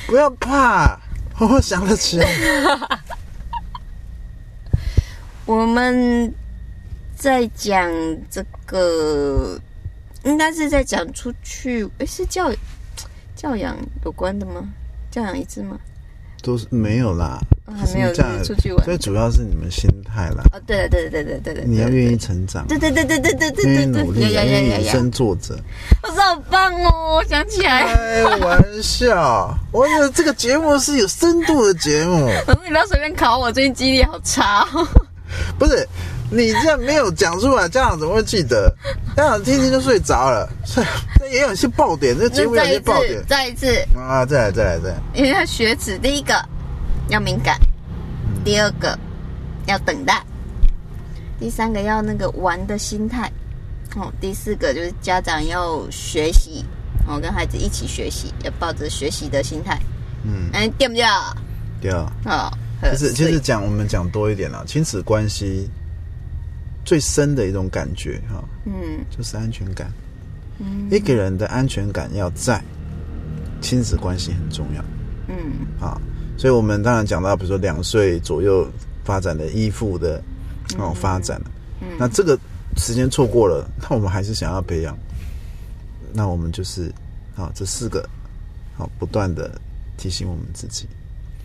[0.07, 0.99] 不要怕，
[1.39, 2.27] 我想得起来。
[5.45, 6.33] 我们
[7.17, 7.87] 在讲
[8.31, 9.61] 这个，
[10.25, 12.51] 应该是在讲出去，诶，是教
[13.37, 14.63] 教养有关的吗？
[15.11, 15.79] 教养一致吗？
[16.43, 18.13] 都是没有啦，哦还没有
[18.45, 25.59] 出去玩最主要是你们心态啦，哦，对了，对对对对对对，你要愿意成长，对对对对对对对愿意努力，愿意以身作则。
[26.03, 27.17] 我说好棒哦！
[27.17, 34.87] 我想起来，开玩笑，我觉得这个节目是有深度的节目， 老师你不要随便考我，最近记忆力好差哦。
[35.59, 35.89] 不是
[36.31, 38.73] 你这样没有讲出来，家长怎么会记得？
[39.17, 40.49] 家长听听就睡着了。
[40.65, 40.83] 这
[41.21, 43.67] 这也有一些爆点，这节目有那再一些爆点次，再一次，
[43.97, 44.25] 啊！
[44.27, 44.97] 再来，再来，再来。
[45.15, 46.35] 因为他学子，第一个
[47.09, 47.59] 要敏感，
[48.45, 48.99] 第二个
[49.67, 50.23] 要等待，
[51.39, 53.31] 第三个要那个玩的心态，
[53.97, 56.65] 哦，第四个就是家长要学习，
[57.07, 59.79] 哦，跟孩子一起学习，要抱着学习的心态，
[60.25, 61.05] 嗯，哎，对不对？
[61.81, 62.13] 对啊。
[62.25, 62.51] 哦，
[62.91, 65.71] 其实，其实讲我们讲多一点啦，亲子关系
[66.85, 69.05] 最深的一种感觉哈，嗯。
[69.11, 69.91] 就是安全感。
[70.59, 70.89] 嗯。
[70.91, 72.63] 一个人的安全感要在，
[73.61, 74.85] 亲子关系很重要。
[75.29, 75.67] 嗯。
[75.81, 76.01] 啊。
[76.37, 78.69] 所以我们当然讲到，比如说两岁左右
[79.05, 80.23] 发展的依附的
[80.79, 81.41] 哦发展。
[81.41, 81.89] 了，嗯。
[81.99, 82.39] 那这个
[82.77, 84.99] 时间错过了， 那我们还是想要培养，
[86.13, 86.93] 那我们就是
[87.37, 88.09] 啊这四个
[88.77, 89.61] 好不断的
[89.97, 90.87] 提醒我们自己。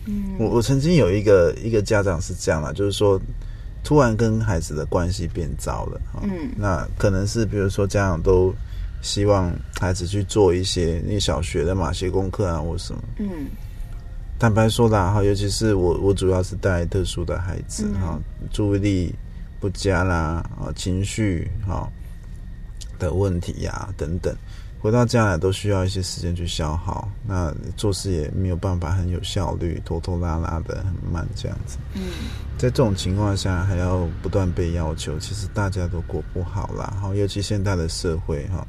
[0.06, 0.36] 嗯。
[0.38, 3.20] 我我曾经有一个一个家长是这样啦，就是说
[3.82, 6.50] 突然跟孩子的关系变糟了，哈嗯。
[6.56, 8.54] 那可能是比如说家长都
[9.02, 13.02] 希望孩子去做一些那小学的嘛写功课啊或什么。
[13.18, 13.46] 嗯。
[14.38, 18.00] 坦白说啦，哈，尤其是我我主要是带特殊的孩子嗯。
[18.00, 18.18] 哈，
[18.50, 19.14] 注意力
[19.58, 21.86] 不佳啦，啊，情绪哈
[22.98, 24.34] 的问题呀、等等，
[24.80, 31.76] 回到家来都需要一些时间去消耗，那做事也没有办法很有效率，拖拖拉拉的很慢这样子。
[31.94, 32.02] 嗯
[32.56, 36.94] 在这种情况下，还要不断被要求，其实大家都过不好啦。
[37.00, 38.66] 哈，尤其现在的社会哈，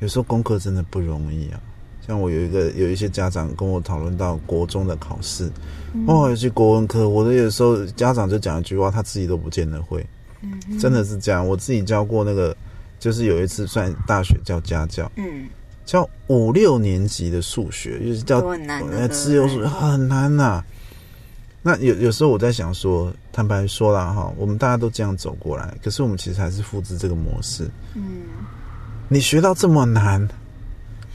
[0.00, 1.60] 有时候功课真的不容易啊。
[2.06, 5.50] 像我有一个有一些家长跟我讨论到国中的考试，
[6.06, 10.06] 哦，尤其国文科，我的有时候家长就讲一句话，他自己都不见得会，
[10.40, 11.46] 嗯真的是这样。
[11.46, 12.56] 我自己教过那个，
[12.98, 15.46] 就是有一次算大学教家教，嗯，
[15.84, 20.62] 教五六年级的数学，就是教都很难的呃自由数学很难呐、
[21.62, 27.68] 那有有时候我在想说，坦白说啦哈，我们大家都这样走过来，可是我们其实还是复制这个模式。
[27.94, 28.22] 嗯。
[29.08, 30.28] 你学到这么难，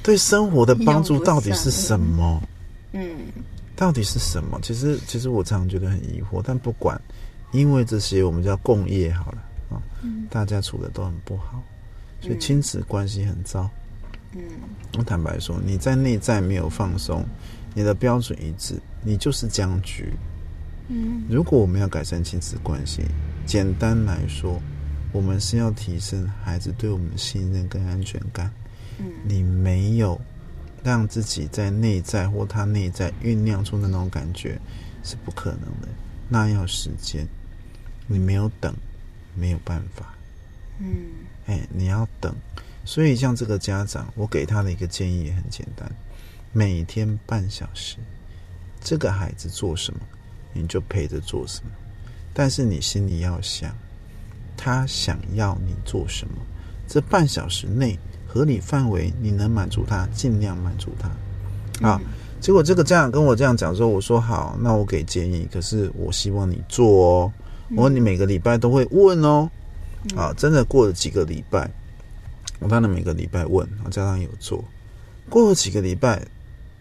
[0.03, 2.41] 对生活的帮助到底是什么？
[2.91, 3.01] 嗯。
[3.77, 4.59] 到底是什么？
[4.61, 6.99] 其实其实我常常觉得很疑惑，但不管，
[7.53, 9.38] 因为这些我们叫共业好了
[9.69, 10.27] 啊，嗯。
[10.29, 11.63] 大家处的都很不好，
[12.22, 13.69] 所以嗯亲子关系很糟。
[14.34, 14.41] 嗯
[14.97, 17.26] 我坦白说，你在内在没有放松，
[17.74, 20.13] 你的标准一致，你就是僵局。
[20.88, 23.03] 嗯如果我们要改善亲子关系，
[23.45, 24.61] 简单来说，
[25.11, 28.51] 我们是要提升孩子对我们的信任跟安全感。
[28.99, 30.19] 嗯你没有
[30.84, 34.59] 让自己在内在或他内在酝酿出那种感觉，
[35.03, 35.88] 是不可能的。
[36.30, 37.28] 那要时间，
[38.07, 38.74] 你没有等，
[39.36, 40.13] 没有办法。
[40.80, 41.05] 嗯
[41.52, 42.34] 哎，你要等。
[42.86, 45.91] 所以像这个家长，我给他的一个建议也很简单：
[46.54, 47.97] 每天半小时，
[48.82, 49.99] 这个孩子做什么，
[50.54, 51.72] 你就陪着做什么。
[52.34, 53.76] 但是你心里要想，
[54.56, 56.36] 他想要你做什么，
[56.88, 61.88] 这半小时内合理范围，你能满足他，尽量满足他。
[61.88, 62.02] 啊，
[62.39, 67.34] 结果这个家长跟我这样讲说，我说好，那我给建议，可是我希望你做哦。
[67.76, 69.49] 我问你每个礼拜都会问哦。
[70.16, 71.70] 啊，真的过了几个礼拜，
[72.60, 74.64] 我当然每个礼拜问，啊，家长有做。
[75.30, 76.26] 过了几个礼拜，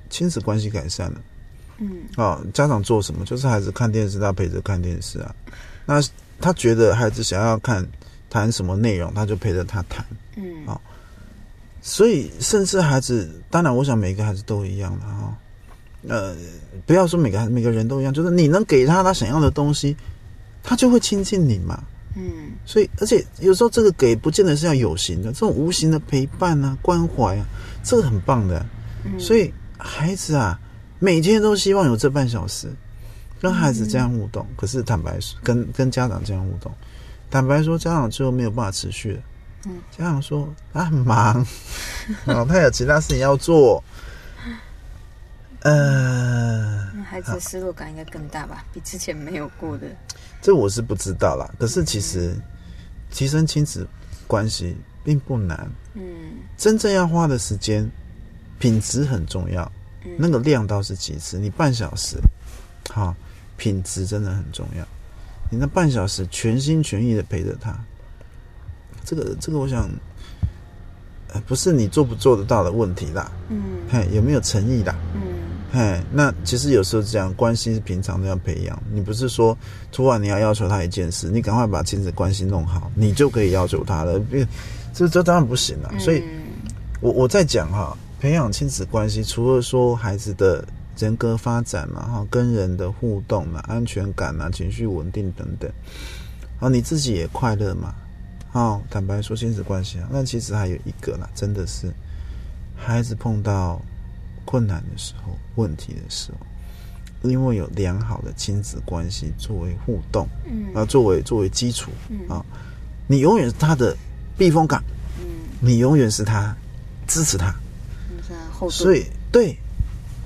[0.09, 1.21] 亲子关系改善了。
[1.79, 3.25] 嗯啊，家长做什么？
[3.25, 5.35] 就是孩子看电视，他陪着看电视啊。
[5.87, 6.03] 那
[6.41, 7.87] 他觉得孩子想要看
[8.29, 10.05] 谈什么内容，他就陪着他谈。
[10.37, 10.81] 嗯啊
[11.83, 15.39] 所以甚至孩子，当然我想每个孩子都一样的哈。
[16.09, 16.37] 呃，
[16.87, 19.97] 不要说每个每个人都一样，就是你能给他他想要的东西，
[20.63, 21.83] 他就会亲近你嘛。
[22.21, 27.47] 嗯所以，而且有时候这个给不见得是要有形的，这种无形的陪伴啊、关怀啊，
[27.83, 28.65] 这个很棒的。
[29.05, 30.61] 嗯，所以孩子啊，
[30.99, 32.69] 每天都希望有这半小时
[33.41, 34.47] 跟孩子这样互动。
[34.57, 36.71] 可是坦白说，跟跟家长这样互动，
[37.31, 39.23] 坦白说，家长最后没有办法持续了。
[39.67, 41.47] 嗯，家长说他很忙，
[42.27, 43.83] 哦，他有其他事情要做。
[45.63, 49.87] 呃，孩子的失落感应该更大吧，比之前没有过的。
[50.41, 51.49] 这我是不知道啦。
[51.59, 52.35] 可是其实
[53.11, 53.87] 提升亲子
[54.27, 56.03] 关系并不难，嗯
[56.57, 57.89] 真正要花的时间，
[58.59, 59.71] 品质很重要。
[60.05, 62.17] 嗯，那个量倒是其次，你半小时，
[62.89, 63.15] 哈，
[63.57, 64.87] 品质真的很重要。
[65.51, 67.79] 你那半小时全心全意的陪着他，
[69.05, 69.91] 这个这个，我想，
[71.33, 73.61] 呃，不是你做不做得到的问题啦，嗯
[73.91, 74.97] 嘿，有没有诚意啦？
[75.15, 75.21] 嗯
[75.73, 79.57] 嘿，那其实有时候这样关系是平常都要培养，你不是说
[79.93, 84.21] 突然你要要求他一件事，你赶快把亲子关系弄好，你就可以要求他了，
[84.93, 85.93] 这这当然不行了。
[85.99, 86.41] 所以嗯
[87.01, 90.65] 我我在讲哈，培养亲子关系，除了说孩子的
[90.99, 95.71] 人格发展嘛，哈，跟人的互动啊，安全感啊，情绪稳定等等，
[96.59, 97.95] 啊，你自己也快乐嘛，
[98.53, 101.91] 哦，坦白说亲子关系啊，那其实还有一个啦，真的是
[102.77, 103.81] 孩子碰到
[104.51, 112.45] 困难的时候、问题的时候，因为有良好的亲子关系作为互动嗯啊，作为作为基础嗯啊，
[113.07, 113.97] 你永远是他的
[114.37, 114.83] 避风港，
[115.21, 115.25] 嗯，
[115.61, 116.53] 你永远是他
[117.07, 117.55] 支持他。
[118.27, 119.57] 是所以对，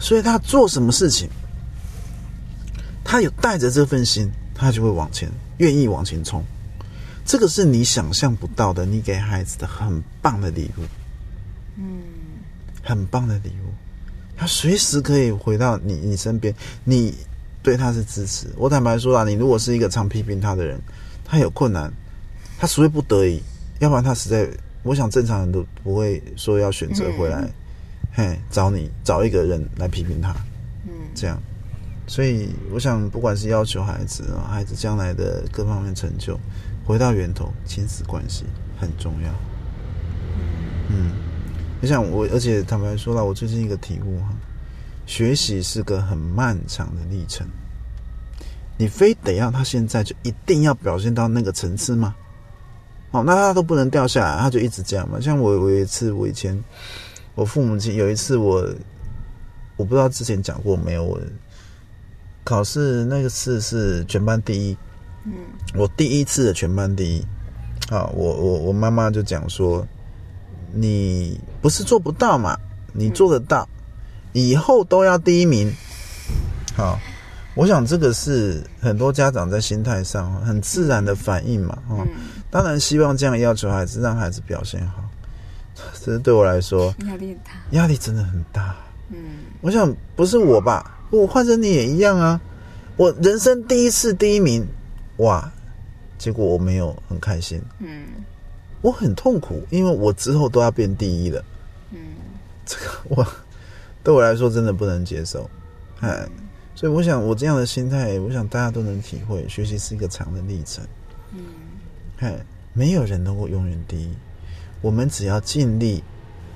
[0.01, 1.29] 所以他做什么事情，
[3.05, 6.43] 他有带着这份心，他就会往前，愿意往前冲。
[7.27, 10.83] 这个是你想象不到的，你给孩子的很棒的礼物，
[11.77, 12.01] 嗯
[12.83, 13.72] 很棒的礼物。
[14.37, 16.55] 他随时可以回到你你身边，
[16.85, 17.14] 你
[17.62, 18.49] 对他是支持。
[18.57, 20.80] 我坦白说啊，你如果是一个常批评他的人，
[21.24, 21.93] 他有困难，
[22.59, 23.41] 他除非不得已，
[23.78, 24.49] 要不然他实在，
[24.82, 27.53] 我想正常人都不会说要选择回来，嗯
[28.12, 30.30] 嘿，找你找一个人来批评他。
[30.87, 31.41] 嗯这样，
[32.07, 36.39] 所以我想，不管是要求孩子啊，孩子将来的各方面成就，
[36.85, 38.45] 回到源头，亲子关系
[38.78, 39.30] 很重要。
[40.91, 41.12] 嗯，
[41.85, 44.30] 我想我，而且坦白说了，我最近一个体悟哈，
[45.05, 47.47] 学习是个很漫长的历程。
[48.78, 52.16] 你非得要他现在就一定要表现到那个层次吗？
[53.11, 55.20] 哦，那他都不能掉下来，他就一直这样嘛。
[55.20, 56.59] 像我，我有一次，我以前
[57.35, 58.66] 我父母亲有一次我
[59.76, 61.20] 我不知道之前讲过没有，我
[62.45, 64.76] 考试那个次是全班第一，
[65.26, 65.35] 嗯
[65.74, 67.22] 我第一次的全班第一。
[67.95, 69.87] 啊，我我我妈妈就讲说，
[70.75, 72.59] 你不是做不到嘛，
[72.93, 73.68] 你做得到，
[74.33, 75.72] 以后都要第一名。
[76.77, 76.99] 好，
[77.55, 82.09] 我想这个是很多家长在心态上很自然的反应嘛，哦，嗯，
[82.51, 85.05] 当然希望这样要求孩子，让孩子表现好。
[86.03, 88.77] 这是对我来说压力很大，压力真的很大。
[89.11, 89.16] 嗯
[89.61, 92.41] 我想不是我吧，我换成你也一样啊。
[92.97, 94.66] 我人生第一次第一名，
[95.16, 95.51] 哇！
[96.16, 98.05] 结果我没有很开心，嗯
[98.85, 101.43] 我很痛苦，因为我之后都要变第一了。
[101.91, 101.99] 嗯
[102.66, 103.26] 这个我
[104.03, 105.49] 对我来说真的不能接受，
[106.01, 106.28] 哎，
[106.74, 110.85] 所以我想我这样的心态，我想大家都能体会，学习是一个长的历程，
[111.32, 111.41] 嗯
[112.18, 112.37] 哎，
[112.74, 114.14] 没有人能够永远第一，
[114.82, 116.05] 我们只要尽力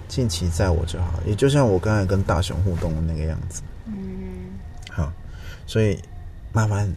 [0.06, 3.62] 尽其在我就好，也就像我刚才跟大雄互动的那个样子。
[3.86, 3.94] 嗯，
[4.90, 5.10] 好，
[5.66, 5.98] 所以
[6.52, 6.92] 麻烦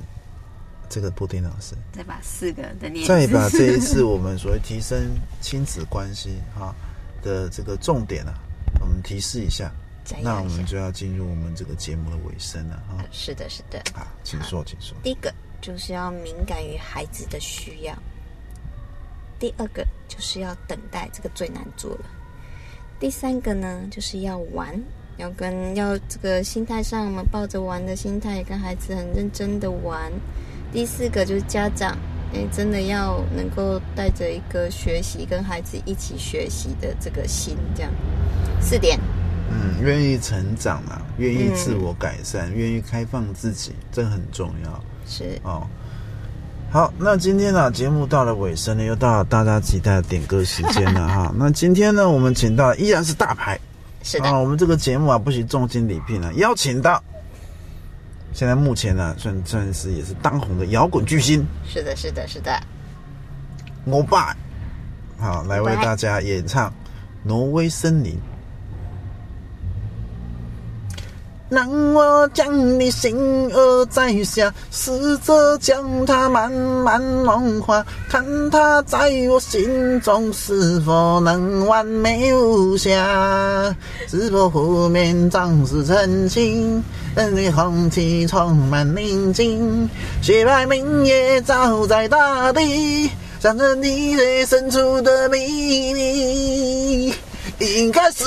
[0.92, 6.76] 这个布丁老师，再把四个的念再把这一次我们所谓提升亲子关系哈
[7.24, 8.34] 的这个重点啊，
[8.82, 9.72] 我们提示一下。
[10.22, 10.42] 那。
[10.42, 13.02] 我们就要进入我们这个节目的尾声了哈。
[13.10, 13.82] 是的，是的。
[13.94, 14.94] 好，请说，请说。
[15.02, 17.98] 第一个就是要敏感于孩子的需要，
[19.40, 22.06] 第二个就是要等待，这个最难做了。
[23.00, 24.78] 第三个呢，就是要玩，
[25.18, 30.12] 要跟要这个心态上，我们抱着玩的心态，跟孩子很认真的玩。
[30.72, 31.98] 第四个就是家长，
[32.34, 37.92] 哎，真的要能够带着一个学习，跟孩子一起学习的这个心，这样。
[38.62, 39.00] 四点，
[39.50, 45.68] 嗯，愿意成长嘛，愿意嗯自我改善，愿意开放自己，这很重要是哦。
[46.70, 51.34] 好，那今天呢、节目到了尾声呢，又到了大家期待的点歌时间了 哈。
[51.38, 53.60] 那今天呢，我们请到依然是大牌
[54.04, 57.04] 是的，啊，我们这个节目啊，不惜重金礼聘啊，邀请到
[58.34, 62.60] 现在目前呢，算算是也是当红的摇滚巨星是的，是的，是的。
[63.88, 64.36] 欧巴，
[65.18, 66.74] 好，来为大家演唱
[67.24, 68.18] 挪威森林。
[71.52, 73.14] 让我将你心
[73.52, 83.76] 儿摘下，试着将它慢慢融化，看它在我心中是否能完美无瑕，
[84.08, 86.82] 是否湖面涨湿成清，
[87.14, 89.90] 让你空气充满宁静，
[90.22, 97.14] 雪白明月照在大地，藏着你最深处的秘密。
[97.62, 98.26] 一开始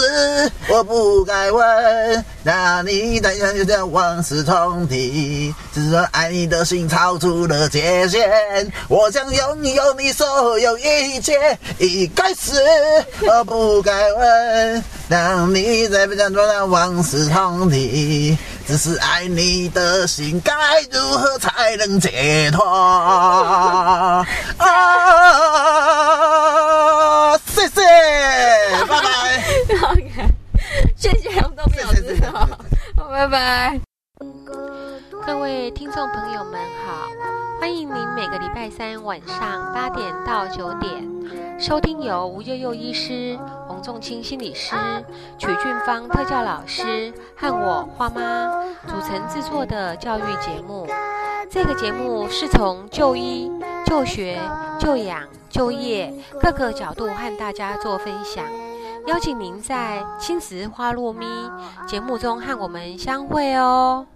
[0.68, 5.52] 我不该问，那你怎样就这样往事重提？
[5.72, 11.58] 只说爱你的心超出了界限，我想拥有你所有一切。
[11.78, 12.52] 一开始
[13.26, 18.38] 我不该问，当你在不想做那往事重提？
[18.66, 20.54] 只是爱你的心该
[20.90, 22.64] 如何才能解脱？
[22.64, 24.24] 啊！
[27.46, 27.82] 谢谢，
[28.88, 29.44] 拜拜。
[30.96, 32.48] 谢谢红豆表示好，
[33.10, 33.78] 拜拜。
[35.26, 37.08] 各位听众朋友们好，
[37.64, 44.76] 欢迎您每个礼拜三晚上八点到九点收听由吴悠悠医师、洪仲清心理师、
[45.38, 48.50] 曲俊芳特教老师和我花妈
[48.86, 50.86] 组成制作的教育节目。
[51.48, 53.50] 这个节目是从就医、
[53.86, 54.38] 就学、
[54.78, 56.12] 就养、就业
[56.42, 58.44] 各个角度和大家做分享。
[59.06, 61.26] 邀请您在青石花落咪
[61.86, 64.06] 节目中和我们相会哦。